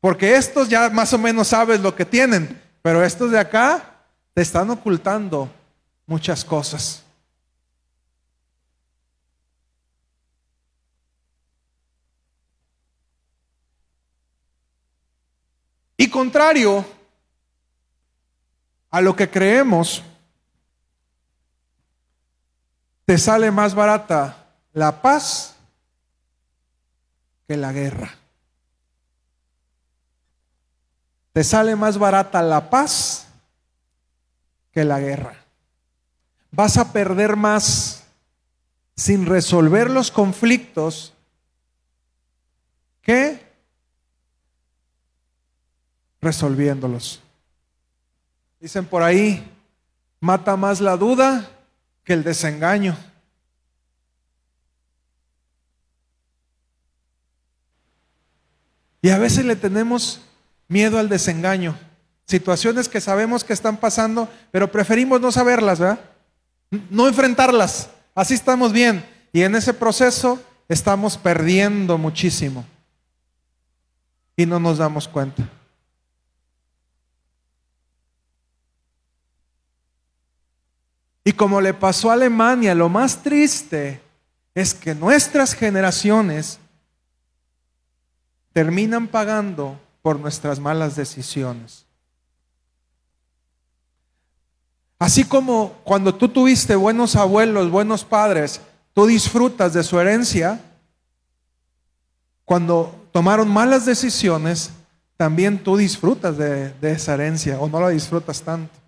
Porque 0.00 0.36
estos 0.36 0.70
ya 0.70 0.88
más 0.88 1.12
o 1.12 1.18
menos 1.18 1.48
sabes 1.48 1.80
lo 1.80 1.94
que 1.94 2.06
tienen, 2.06 2.62
pero 2.80 3.04
estos 3.04 3.30
de 3.30 3.38
acá 3.38 4.00
te 4.32 4.40
están 4.40 4.70
ocultando 4.70 5.50
muchas 6.06 6.46
cosas. 6.46 7.03
Y 16.04 16.10
contrario 16.10 16.84
a 18.90 19.00
lo 19.00 19.16
que 19.16 19.30
creemos, 19.30 20.02
te 23.06 23.16
sale 23.16 23.50
más 23.50 23.74
barata 23.74 24.36
la 24.74 25.00
paz 25.00 25.56
que 27.48 27.56
la 27.56 27.72
guerra. 27.72 28.14
Te 31.32 31.42
sale 31.42 31.74
más 31.74 31.96
barata 31.96 32.42
la 32.42 32.68
paz 32.68 33.26
que 34.72 34.84
la 34.84 35.00
guerra. 35.00 35.42
Vas 36.50 36.76
a 36.76 36.92
perder 36.92 37.34
más 37.34 38.04
sin 38.94 39.24
resolver 39.24 39.88
los 39.88 40.10
conflictos 40.10 41.14
que 43.00 43.43
resolviéndolos. 46.24 47.20
Dicen 48.60 48.86
por 48.86 49.02
ahí, 49.02 49.46
mata 50.20 50.56
más 50.56 50.80
la 50.80 50.96
duda 50.96 51.48
que 52.02 52.14
el 52.14 52.24
desengaño. 52.24 52.96
Y 59.02 59.10
a 59.10 59.18
veces 59.18 59.44
le 59.44 59.54
tenemos 59.54 60.22
miedo 60.66 60.98
al 60.98 61.10
desengaño. 61.10 61.76
Situaciones 62.26 62.88
que 62.88 63.02
sabemos 63.02 63.44
que 63.44 63.52
están 63.52 63.76
pasando, 63.76 64.30
pero 64.50 64.72
preferimos 64.72 65.20
no 65.20 65.30
saberlas, 65.30 65.78
¿verdad? 65.78 66.00
No 66.88 67.06
enfrentarlas. 67.06 67.90
Así 68.14 68.32
estamos 68.32 68.72
bien. 68.72 69.04
Y 69.30 69.42
en 69.42 69.56
ese 69.56 69.74
proceso 69.74 70.42
estamos 70.70 71.18
perdiendo 71.18 71.98
muchísimo. 71.98 72.64
Y 74.36 74.46
no 74.46 74.58
nos 74.58 74.78
damos 74.78 75.06
cuenta. 75.06 75.50
Y 81.24 81.32
como 81.32 81.60
le 81.60 81.72
pasó 81.72 82.10
a 82.10 82.14
Alemania, 82.14 82.74
lo 82.74 82.88
más 82.88 83.22
triste 83.22 84.00
es 84.54 84.74
que 84.74 84.94
nuestras 84.94 85.54
generaciones 85.54 86.60
terminan 88.52 89.08
pagando 89.08 89.80
por 90.02 90.20
nuestras 90.20 90.60
malas 90.60 90.94
decisiones. 90.94 91.86
Así 94.98 95.24
como 95.24 95.72
cuando 95.82 96.14
tú 96.14 96.28
tuviste 96.28 96.76
buenos 96.76 97.16
abuelos, 97.16 97.70
buenos 97.70 98.04
padres, 98.04 98.60
tú 98.92 99.06
disfrutas 99.06 99.72
de 99.72 99.82
su 99.82 99.98
herencia, 99.98 100.60
cuando 102.44 103.08
tomaron 103.12 103.48
malas 103.48 103.86
decisiones, 103.86 104.70
también 105.16 105.62
tú 105.62 105.76
disfrutas 105.76 106.36
de, 106.36 106.74
esa 106.82 107.14
herencia 107.14 107.58
o 107.58 107.68
no 107.68 107.80
la 107.80 107.88
disfrutas 107.88 108.42
tanto. 108.42 108.83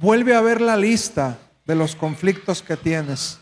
Vuelve 0.00 0.34
a 0.34 0.40
ver 0.40 0.62
la 0.62 0.78
lista 0.78 1.38
de 1.66 1.74
los 1.74 1.94
conflictos 1.94 2.62
que 2.62 2.74
tienes. 2.74 3.38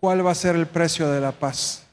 ¿Cuál 0.00 0.26
va 0.26 0.30
a 0.30 0.34
ser 0.34 0.56
el 0.56 0.66
precio 0.66 1.10
de 1.10 1.20
la 1.20 1.32
paz? 1.32 1.84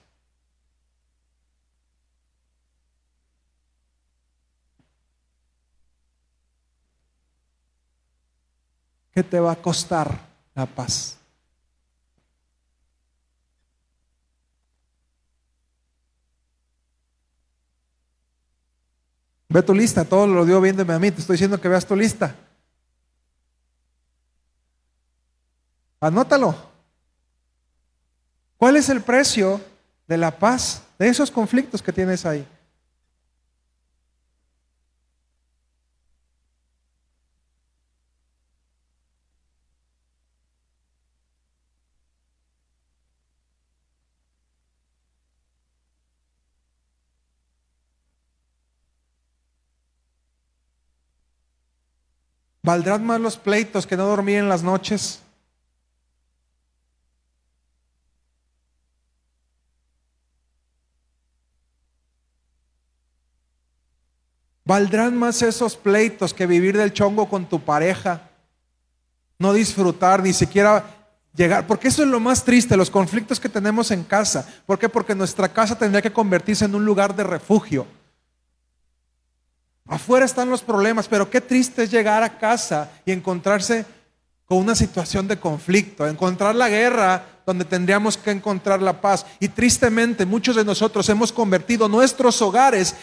¿Qué 9.14 9.22
te 9.22 9.42
va 9.42 9.52
a 9.52 9.62
costar 9.62 10.18
la 10.56 10.66
paz? 10.66 11.19
Ve 19.50 19.64
tu 19.64 19.74
lista, 19.74 20.06
todo 20.06 20.28
lo 20.28 20.46
dio 20.46 20.62
viéndome 20.62 20.94
a 20.94 21.00
mí, 21.00 21.10
te 21.10 21.22
estoy 21.22 21.34
diciendo 21.34 21.60
que 21.60 21.68
veas 21.68 21.86
tu 21.86 21.96
lista. 21.96 22.36
Anótalo. 26.00 26.56
¿Cuál 28.58 28.76
es 28.76 28.90
el 28.90 29.02
precio 29.02 29.60
de 30.08 30.18
la 30.18 30.38
paz, 30.38 30.84
de 31.00 31.08
esos 31.08 31.32
conflictos 31.32 31.82
que 31.82 31.92
tienes 31.92 32.26
ahí? 32.26 32.48
¿Valdrán 52.70 53.04
más 53.04 53.20
los 53.20 53.36
pleitos 53.36 53.88
que 53.88 53.98
no 53.98 54.06
dormir 54.06 54.38
en 54.38 54.48
las 54.48 54.62
noches? 54.62 55.22
¿Valdrán 64.64 65.18
más 65.18 65.42
esos 65.42 65.76
pleitos 65.76 66.32
que 66.32 66.46
vivir 66.46 66.78
del 66.78 66.94
chongo 66.94 67.28
con 67.28 67.50
tu 67.50 67.60
pareja? 67.60 68.30
No 69.40 69.52
disfrutar, 69.52 70.22
ni 70.22 70.32
siquiera 70.32 70.86
llegar, 71.34 71.66
porque 71.66 71.88
eso 71.88 72.04
es 72.04 72.10
lo 72.10 72.20
más 72.20 72.46
triste, 72.46 72.78
los 72.78 72.92
conflictos 72.92 73.40
que 73.40 73.50
tenemos 73.50 73.90
en 73.90 74.04
casa. 74.04 74.48
¿Por 74.68 74.78
qué? 74.78 74.88
Porque 74.88 75.16
nuestra 75.16 75.52
casa 75.52 75.76
tendría 75.76 76.04
que 76.04 76.14
convertirse 76.14 76.66
en 76.66 76.76
un 76.76 76.86
lugar 76.86 77.16
de 77.16 77.24
refugio. 77.24 77.88
Afuera 79.90 80.26
están 80.26 80.52
los 80.52 80.62
problemas, 80.62 81.08
pero 81.08 81.30
qué 81.30 81.42
triste 81.42 81.84
es 81.84 81.92
llegar 81.92 82.22
a 82.22 82.38
casa 82.38 82.92
y 83.06 83.12
encontrarse 83.12 83.86
con 84.46 84.60
una 84.60 84.76
situación 84.76 85.28
de 85.28 85.40
conflicto, 85.40 86.08
encontrar 86.08 86.54
la 86.54 86.70
guerra 86.70 87.26
donde 87.44 87.66
tendríamos 87.66 88.16
que 88.16 88.30
encontrar 88.30 88.84
la 88.84 89.02
paz. 89.02 89.26
Y 89.40 89.48
tristemente 89.48 90.28
muchos 90.28 90.56
de 90.56 90.64
nosotros 90.64 91.10
hemos 91.10 91.32
convertido 91.32 91.90
nuestros 91.90 92.40
hogares 92.44 92.96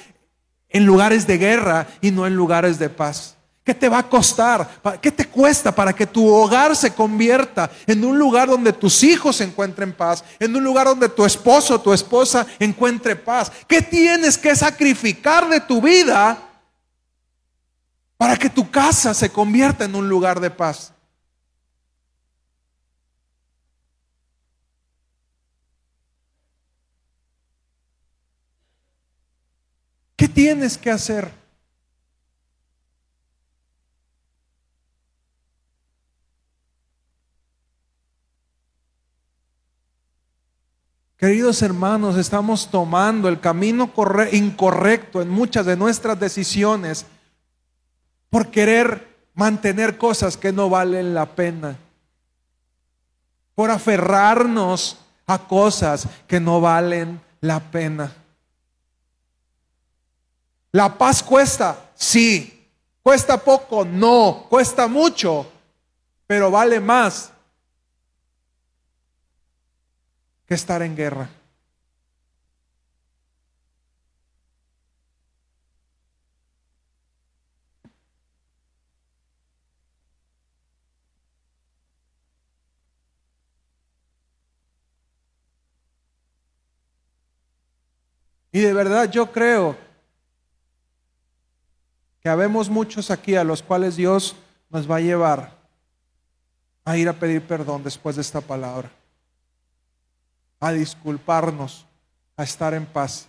en 0.68 0.86
lugares 0.86 1.26
de 1.26 1.38
guerra 1.38 1.88
y 2.00 2.12
no 2.12 2.24
en 2.24 2.36
lugares 2.36 2.78
de 2.78 2.88
paz. 2.88 3.36
¿Qué 3.64 3.74
te 3.74 3.88
va 3.88 3.98
a 3.98 4.08
costar? 4.08 4.80
¿Qué 5.02 5.10
te 5.10 5.26
cuesta 5.26 5.74
para 5.74 5.92
que 5.92 6.06
tu 6.06 6.32
hogar 6.32 6.76
se 6.76 6.94
convierta 6.94 7.68
en 7.88 8.04
un 8.04 8.16
lugar 8.16 8.48
donde 8.48 8.72
tus 8.72 9.02
hijos 9.02 9.40
encuentren 9.40 9.92
paz? 9.92 10.22
En 10.38 10.54
un 10.54 10.62
lugar 10.62 10.86
donde 10.86 11.08
tu 11.08 11.24
esposo 11.24 11.74
o 11.74 11.80
tu 11.80 11.92
esposa 11.92 12.46
encuentre 12.60 13.16
paz. 13.16 13.50
¿Qué 13.66 13.82
tienes 13.82 14.38
que 14.38 14.54
sacrificar 14.54 15.48
de 15.48 15.58
tu 15.58 15.82
vida 15.82 16.45
para 18.16 18.36
que 18.36 18.48
tu 18.48 18.70
casa 18.70 19.12
se 19.14 19.30
convierta 19.30 19.84
en 19.84 19.94
un 19.94 20.08
lugar 20.08 20.40
de 20.40 20.50
paz. 20.50 20.92
¿Qué 30.16 30.28
tienes 30.28 30.78
que 30.78 30.90
hacer? 30.90 31.30
Queridos 41.18 41.62
hermanos, 41.62 42.16
estamos 42.16 42.70
tomando 42.70 43.28
el 43.28 43.40
camino 43.40 43.90
incorrecto 44.32 45.22
en 45.22 45.30
muchas 45.30 45.64
de 45.66 45.76
nuestras 45.76 46.18
decisiones 46.20 47.06
por 48.36 48.50
querer 48.50 49.16
mantener 49.32 49.96
cosas 49.96 50.36
que 50.36 50.52
no 50.52 50.68
valen 50.68 51.14
la 51.14 51.24
pena, 51.24 51.78
por 53.54 53.70
aferrarnos 53.70 54.98
a 55.26 55.38
cosas 55.38 56.06
que 56.26 56.38
no 56.38 56.60
valen 56.60 57.18
la 57.40 57.60
pena. 57.60 58.12
La 60.70 60.98
paz 60.98 61.22
cuesta, 61.22 61.92
sí. 61.94 62.68
Cuesta 63.02 63.42
poco, 63.42 63.86
no. 63.86 64.44
Cuesta 64.50 64.86
mucho, 64.86 65.50
pero 66.26 66.50
vale 66.50 66.78
más 66.78 67.32
que 70.46 70.52
estar 70.52 70.82
en 70.82 70.94
guerra. 70.94 71.30
Y 88.56 88.60
de 88.60 88.72
verdad 88.72 89.10
yo 89.10 89.30
creo 89.32 89.76
que 92.22 92.30
habemos 92.30 92.70
muchos 92.70 93.10
aquí 93.10 93.34
a 93.34 93.44
los 93.44 93.62
cuales 93.62 93.96
Dios 93.96 94.34
nos 94.70 94.90
va 94.90 94.96
a 94.96 95.00
llevar 95.00 95.58
a 96.82 96.96
ir 96.96 97.06
a 97.06 97.12
pedir 97.12 97.42
perdón 97.42 97.84
después 97.84 98.16
de 98.16 98.22
esta 98.22 98.40
palabra, 98.40 98.90
a 100.58 100.72
disculparnos, 100.72 101.84
a 102.34 102.44
estar 102.44 102.72
en 102.72 102.86
paz, 102.86 103.28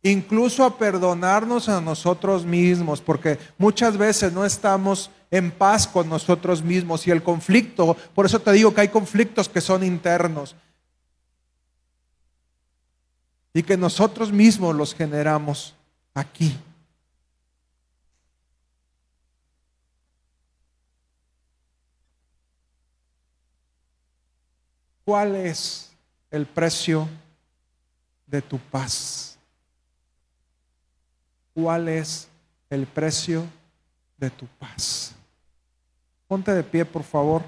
incluso 0.00 0.64
a 0.64 0.78
perdonarnos 0.78 1.68
a 1.68 1.80
nosotros 1.80 2.44
mismos, 2.44 3.00
porque 3.00 3.36
muchas 3.58 3.96
veces 3.96 4.32
no 4.32 4.44
estamos 4.44 5.10
en 5.32 5.50
paz 5.50 5.88
con 5.88 6.08
nosotros 6.08 6.62
mismos 6.62 7.04
y 7.08 7.10
el 7.10 7.24
conflicto, 7.24 7.96
por 8.14 8.26
eso 8.26 8.38
te 8.38 8.52
digo 8.52 8.72
que 8.72 8.82
hay 8.82 8.88
conflictos 8.90 9.48
que 9.48 9.60
son 9.60 9.82
internos 9.82 10.54
y 13.52 13.62
que 13.62 13.76
nosotros 13.76 14.32
mismos 14.32 14.74
los 14.74 14.94
generamos 14.94 15.74
aquí. 16.14 16.56
¿Cuál 25.04 25.36
es 25.36 25.90
el 26.30 26.44
precio 26.44 27.08
de 28.26 28.42
tu 28.42 28.58
paz? 28.58 29.38
¿Cuál 31.54 31.88
es 31.88 32.28
el 32.68 32.86
precio 32.86 33.46
de 34.18 34.28
tu 34.28 34.46
paz? 34.46 35.14
Ponte 36.26 36.52
de 36.52 36.62
pie, 36.62 36.84
por 36.84 37.02
favor. 37.02 37.42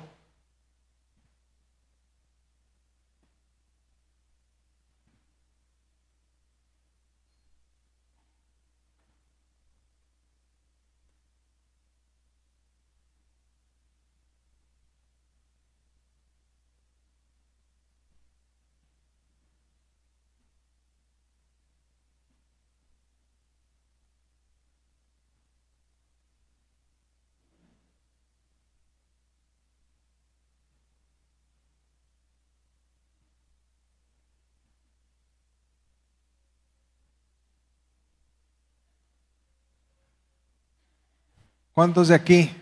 ¿Cuántos 41.73 42.09
de 42.09 42.15
aquí 42.15 42.55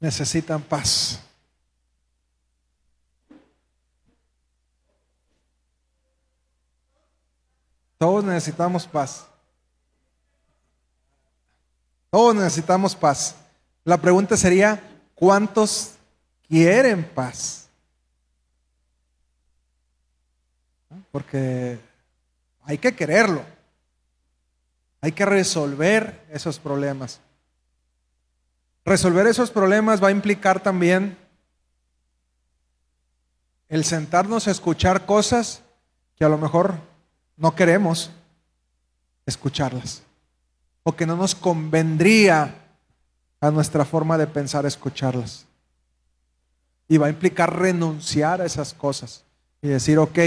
necesitan 0.00 0.60
paz? 0.60 1.20
Todos 7.98 8.24
necesitamos 8.24 8.86
paz. 8.86 9.26
Todos 12.10 12.34
necesitamos 12.34 12.96
paz. 12.96 13.36
La 13.84 13.96
pregunta 13.96 14.36
sería, 14.36 14.82
¿cuántos 15.14 15.94
quieren 16.48 17.08
paz? 17.08 17.68
Porque 21.12 21.78
hay 22.62 22.76
que 22.76 22.92
quererlo. 22.92 23.44
Hay 25.00 25.12
que 25.12 25.24
resolver 25.24 26.26
esos 26.30 26.58
problemas. 26.58 27.20
Resolver 28.84 29.26
esos 29.26 29.50
problemas 29.50 30.02
va 30.02 30.08
a 30.08 30.12
implicar 30.12 30.60
también 30.60 31.16
el 33.68 33.84
sentarnos 33.84 34.48
a 34.48 34.50
escuchar 34.50 35.06
cosas 35.06 35.62
que 36.16 36.24
a 36.24 36.28
lo 36.28 36.36
mejor 36.36 36.74
no 37.36 37.54
queremos 37.54 38.10
escucharlas 39.24 40.02
o 40.82 40.94
que 40.94 41.06
no 41.06 41.16
nos 41.16 41.34
convendría 41.34 42.54
a 43.40 43.50
nuestra 43.50 43.84
forma 43.84 44.18
de 44.18 44.26
pensar 44.26 44.66
escucharlas. 44.66 45.46
Y 46.88 46.98
va 46.98 47.06
a 47.06 47.10
implicar 47.10 47.58
renunciar 47.58 48.40
a 48.40 48.44
esas 48.44 48.74
cosas 48.74 49.24
y 49.62 49.68
decir, 49.68 49.98
ok, 49.98 50.18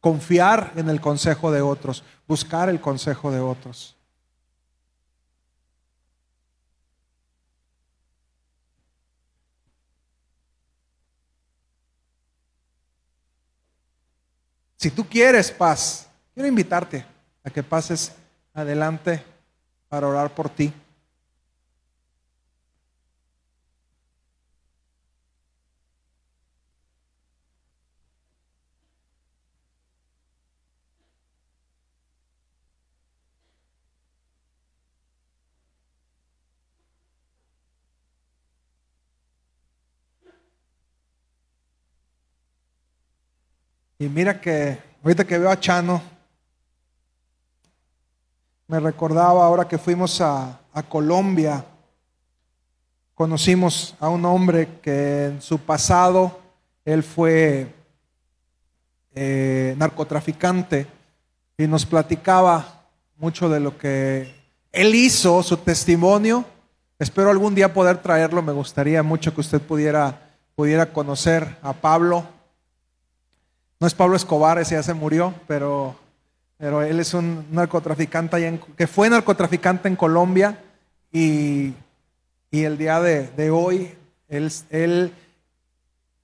confiar 0.00 0.72
en 0.76 0.88
el 0.88 1.00
consejo 1.00 1.52
de 1.52 1.62
otros, 1.62 2.04
buscar 2.26 2.68
el 2.68 2.80
consejo 2.80 3.30
de 3.30 3.40
otros. 3.40 3.96
Si 14.84 14.90
tú 14.90 15.08
quieres 15.08 15.50
paz, 15.50 16.06
quiero 16.34 16.46
invitarte 16.46 17.06
a 17.42 17.48
que 17.48 17.62
pases 17.62 18.12
adelante 18.52 19.24
para 19.88 20.06
orar 20.06 20.28
por 20.34 20.50
ti. 20.50 20.74
Y 44.04 44.08
mira 44.10 44.38
que 44.38 44.76
ahorita 45.02 45.24
que 45.24 45.38
veo 45.38 45.48
a 45.48 45.58
Chano, 45.58 46.02
me 48.66 48.78
recordaba 48.78 49.46
ahora 49.46 49.66
que 49.66 49.78
fuimos 49.78 50.20
a, 50.20 50.60
Colombia, 50.90 51.64
conocimos 53.14 53.94
a 53.98 54.10
un 54.10 54.26
hombre 54.26 54.68
que 54.82 55.26
en 55.28 55.40
su 55.40 55.58
pasado 55.58 56.38
él 56.84 57.02
fue 57.02 57.72
eh, 59.14 59.74
narcotraficante 59.78 60.86
y 61.56 61.66
nos 61.66 61.86
platicaba 61.86 62.84
mucho 63.16 63.48
de 63.48 63.60
lo 63.60 63.78
que 63.78 64.34
él 64.70 64.94
hizo, 64.94 65.42
su 65.42 65.56
testimonio. 65.56 66.44
Espero 66.98 67.30
algún 67.30 67.54
día 67.54 67.72
poder 67.72 68.02
traerlo, 68.02 68.42
me 68.42 68.52
gustaría 68.52 69.02
mucho 69.02 69.32
que 69.32 69.40
usted 69.40 69.62
pudiera, 69.62 70.28
pudiera 70.54 70.92
conocer 70.92 71.56
a 71.62 71.72
Pablo. 71.72 72.33
No 73.84 73.88
es 73.88 73.94
Pablo 73.94 74.16
Escobar, 74.16 74.58
ese 74.58 74.76
ya 74.76 74.82
se 74.82 74.94
murió, 74.94 75.34
pero, 75.46 75.94
pero 76.56 76.80
él 76.80 77.00
es 77.00 77.12
un 77.12 77.44
narcotraficante 77.50 78.58
que 78.78 78.86
fue 78.86 79.10
narcotraficante 79.10 79.88
en 79.88 79.94
Colombia 79.94 80.58
y, 81.12 81.74
el 82.50 82.78
día 82.78 82.98
de, 83.02 83.50
hoy 83.50 83.92
él, 84.30 84.50
él, 84.70 85.12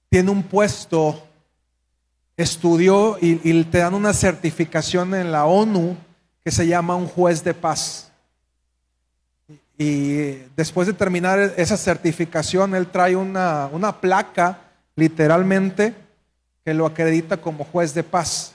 tiene 0.09 0.31
un 0.31 0.41
puesto, 0.41 1.23
estudió 2.35 3.19
y, 3.21 3.39
y 3.47 3.63
te 3.65 3.77
dan 3.77 3.93
una 3.93 4.13
certificación 4.13 5.13
en 5.13 5.31
la 5.31 5.45
ONU 5.45 5.95
que 6.43 6.49
se 6.49 6.65
llama 6.65 6.95
un 6.95 7.05
juez 7.05 7.43
de 7.43 7.53
paz. 7.53 8.11
Y 9.77 10.31
después 10.55 10.87
de 10.87 10.93
terminar 10.93 11.37
esa 11.57 11.77
certificación, 11.77 12.73
él 12.73 12.87
trae 12.87 13.15
una, 13.15 13.69
una 13.71 14.01
placa, 14.01 14.61
literalmente, 14.95 15.93
que 16.63 16.73
lo 16.73 16.85
acredita 16.85 17.37
como 17.37 17.63
juez 17.63 17.93
de 17.93 18.03
paz. 18.03 18.53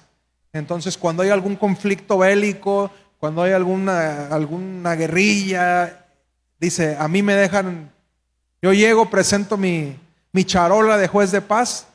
Entonces, 0.53 0.97
cuando 0.97 1.23
hay 1.23 1.31
algún 1.31 1.57
conflicto 1.57 2.19
bélico, 2.19 2.91
cuando 3.19 3.43
hay 3.43 3.53
alguna, 3.53 4.29
alguna 4.29 4.95
guerrilla, 4.95 6.07
dice, 6.59 6.97
a 6.99 7.09
mí 7.09 7.23
me 7.23 7.35
dejan, 7.35 7.91
yo 8.63 8.73
llego, 8.73 9.11
presento 9.11 9.57
mi, 9.57 9.97
mi 10.33 10.45
charola 10.45 10.97
de 10.97 11.09
juez 11.09 11.31
de 11.31 11.41
paz 11.41 11.87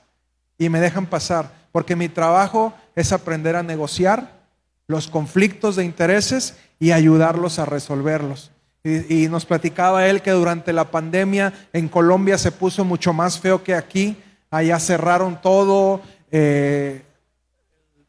y 0.58 0.70
me 0.70 0.80
dejan 0.80 1.06
pasar, 1.06 1.52
porque 1.72 1.96
mi 1.96 2.10
trabajo 2.10 2.74
es 2.96 3.12
aprender 3.12 3.56
a 3.56 3.64
negociar 3.64 4.42
los 4.88 5.08
conflictos 5.08 5.76
de 5.76 5.86
intereses 5.86 6.56
y 6.80 6.92
ayudarlos 6.92 7.60
a 7.60 7.66
resolverlos. 7.66 8.52
Y, 8.84 9.24
y, 9.24 9.28
nos 9.30 9.46
platicaba 9.46 10.08
él 10.08 10.24
que 10.24 10.32
durante 10.32 10.74
la 10.74 10.90
pandemia 10.90 11.54
en 11.72 11.88
Colombia 11.88 12.38
se 12.40 12.52
puso 12.52 12.84
mucho 12.84 13.14
más 13.14 13.40
feo 13.40 13.64
que 13.64 13.76
aquí 13.76 14.18
allá 14.52 14.80
cerraron 14.80 15.42
todo, 15.42 16.02
eh, 16.30 17.04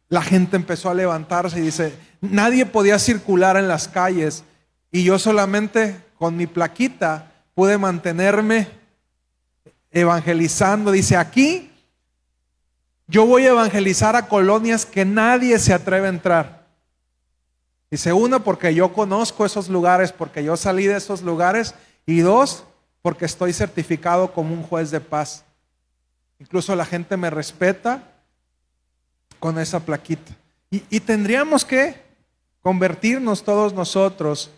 la 0.09 0.23
gente 0.23 0.57
empezó 0.57 0.91
a 0.91 0.95
levantarse 0.95 1.59
y 1.59 1.63
dice, 1.63 1.95
nadie 2.21 2.67
podía 2.67 2.99
circular 2.99 3.57
en 3.57 3.69
las 3.69 3.89
calles 3.89 4.45
y 4.91 5.05
yo 5.05 5.19
solamente 5.19 5.97
con 6.19 6.37
mi 6.37 6.47
plaquita 6.47 7.33
pude 7.55 7.79
mantenerme 7.79 8.69
evangelizando. 9.91 10.91
Dice, 10.91 11.17
aquí 11.17 11.71
yo 13.07 13.27
voy 13.27 13.45
a 13.45 13.51
evangelizar 13.51 14.17
a 14.17 14.29
colonias 14.29 14.85
que 14.85 15.05
nadie 15.05 15.59
se 15.59 15.73
atreve 15.73 16.07
a 16.07 16.11
entrar. 16.11 16.67
Dice, 17.91 18.13
uno, 18.13 18.43
porque 18.43 18.75
yo 18.75 18.93
conozco 18.93 19.45
esos 19.45 19.69
lugares, 19.69 20.13
porque 20.13 20.43
yo 20.43 20.57
salí 20.57 20.87
de 20.87 20.97
esos 20.97 21.21
lugares. 21.23 21.75
Y 22.07 22.21
dos, 22.21 22.65
porque 23.03 23.27
estoy 23.27 23.53
certificado 23.53 24.33
como 24.33 24.55
un 24.55 24.63
juez 24.63 24.91
de 24.91 25.01
paz. 25.01 25.45
Incluso 26.43 26.75
la 26.75 26.85
gente 26.85 27.17
me 27.17 27.31
respeta 27.31 28.03
con 29.39 29.61
esa 29.61 29.79
plaquita. 29.79 30.33
Y, 30.73 30.83
y 30.91 30.99
tendríamos 30.99 31.65
que 31.65 32.03
convertirnos 32.63 33.45
todos 33.45 33.73
nosotros 33.73 34.51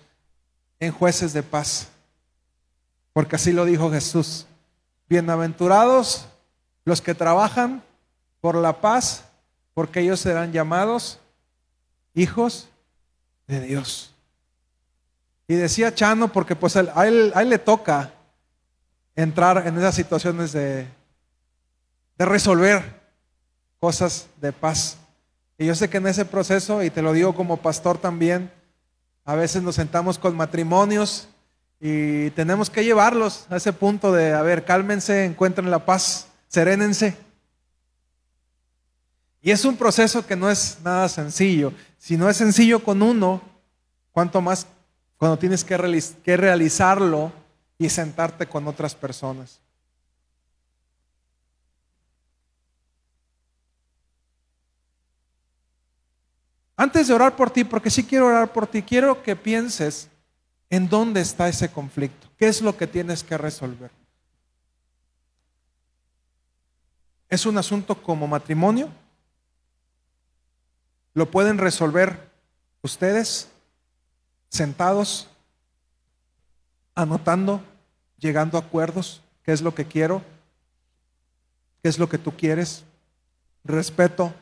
en 0.80 0.92
jueces 0.92 1.34
de 1.34 1.42
paz. 1.42 1.88
Porque 3.12 3.36
así 3.36 3.52
lo 3.52 3.66
dijo 3.66 3.90
Jesús. 3.90 4.46
Bienaventurados 5.10 6.26
los 6.86 7.02
que 7.02 7.14
trabajan 7.14 7.82
por 8.40 8.54
la 8.54 8.80
paz, 8.80 9.24
porque 9.74 10.00
ellos 10.00 10.20
serán 10.20 10.52
llamados 10.52 11.18
hijos 12.14 12.70
de 13.46 13.60
Dios. 13.60 14.14
Y 15.46 15.54
decía 15.54 15.94
Chano, 15.94 16.32
porque 16.32 16.56
pues 16.56 16.76
a 16.76 17.06
él, 17.06 17.34
le 17.46 17.58
toca 17.58 18.10
entrar 19.14 19.66
en 19.66 19.76
esas 19.76 19.94
situaciones 19.94 20.52
de, 20.52 20.88
de 22.18 22.24
resolver 22.24 23.00
cosas 23.78 24.28
de 24.40 24.52
paz. 24.52 24.98
Y 25.58 25.66
yo 25.66 25.74
sé 25.74 25.88
que 25.88 25.98
en 25.98 26.06
ese 26.06 26.24
proceso, 26.24 26.82
y 26.82 26.90
te 26.90 27.02
lo 27.02 27.12
digo 27.12 27.34
como 27.34 27.58
pastor 27.58 27.98
también, 27.98 28.50
a 29.24 29.34
veces 29.34 29.62
nos 29.62 29.76
sentamos 29.76 30.18
con 30.18 30.36
matrimonios 30.36 31.28
y 31.80 32.30
tenemos 32.30 32.70
que 32.70 32.84
llevarlos 32.84 33.46
a 33.50 33.56
ese 33.56 33.72
punto 33.72 34.12
de, 34.12 34.32
a 34.32 34.42
ver, 34.42 34.64
cálmense, 34.64 35.24
encuentren 35.24 35.70
la 35.70 35.84
paz, 35.84 36.28
serénense. 36.48 37.16
Y 39.42 39.50
es 39.50 39.64
un 39.64 39.76
proceso 39.76 40.26
que 40.26 40.36
no 40.36 40.50
es 40.50 40.78
nada 40.82 41.08
sencillo. 41.08 41.72
Si 41.98 42.16
no 42.16 42.30
es 42.30 42.36
sencillo 42.36 42.82
con 42.82 43.02
uno, 43.02 43.42
cuanto 44.12 44.40
más 44.40 44.66
cuando 45.18 45.38
tienes 45.38 45.64
que, 45.64 46.36
realizarlo 46.36 47.32
y 47.78 47.88
sentarte 47.88 48.46
con 48.46 48.68
otras 48.68 48.94
personas. 48.94 49.60
Antes 56.76 57.08
de 57.08 57.14
orar 57.14 57.36
por 57.36 57.50
ti, 57.50 57.64
porque 57.64 57.90
sí 57.90 58.04
quiero 58.04 58.26
orar 58.26 58.52
por 58.52 58.66
ti, 58.66 58.82
quiero 58.82 59.22
que 59.22 59.36
pienses 59.36 60.08
en 60.70 60.88
dónde 60.88 61.20
está 61.20 61.48
ese 61.48 61.70
conflicto, 61.70 62.28
qué 62.36 62.48
es 62.48 62.60
lo 62.60 62.76
que 62.76 62.86
tienes 62.86 63.22
que 63.22 63.38
resolver. 63.38 63.90
¿Es 67.28 67.46
un 67.46 67.58
asunto 67.58 68.00
como 68.00 68.26
matrimonio? 68.26 68.88
¿Lo 71.14 71.30
pueden 71.30 71.58
resolver 71.58 72.30
ustedes 72.82 73.48
sentados, 74.48 75.28
anotando, 76.94 77.62
llegando 78.18 78.58
a 78.58 78.62
acuerdos? 78.62 79.22
¿Qué 79.44 79.52
es 79.52 79.62
lo 79.62 79.74
que 79.74 79.84
quiero? 79.84 80.22
¿Qué 81.82 81.88
es 81.88 81.98
lo 81.98 82.08
que 82.08 82.18
tú 82.18 82.36
quieres? 82.36 82.84
Respeto. 83.62 84.34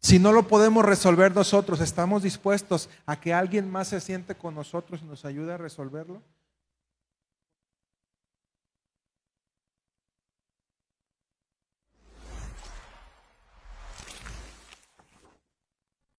Si 0.00 0.18
no 0.18 0.32
lo 0.32 0.46
podemos 0.46 0.84
resolver 0.84 1.34
nosotros, 1.34 1.80
¿estamos 1.80 2.22
dispuestos 2.22 2.88
a 3.06 3.20
que 3.20 3.34
alguien 3.34 3.70
más 3.70 3.88
se 3.88 4.00
siente 4.00 4.34
con 4.34 4.54
nosotros 4.54 5.00
y 5.02 5.06
nos 5.06 5.24
ayude 5.24 5.52
a 5.52 5.58
resolverlo? 5.58 6.22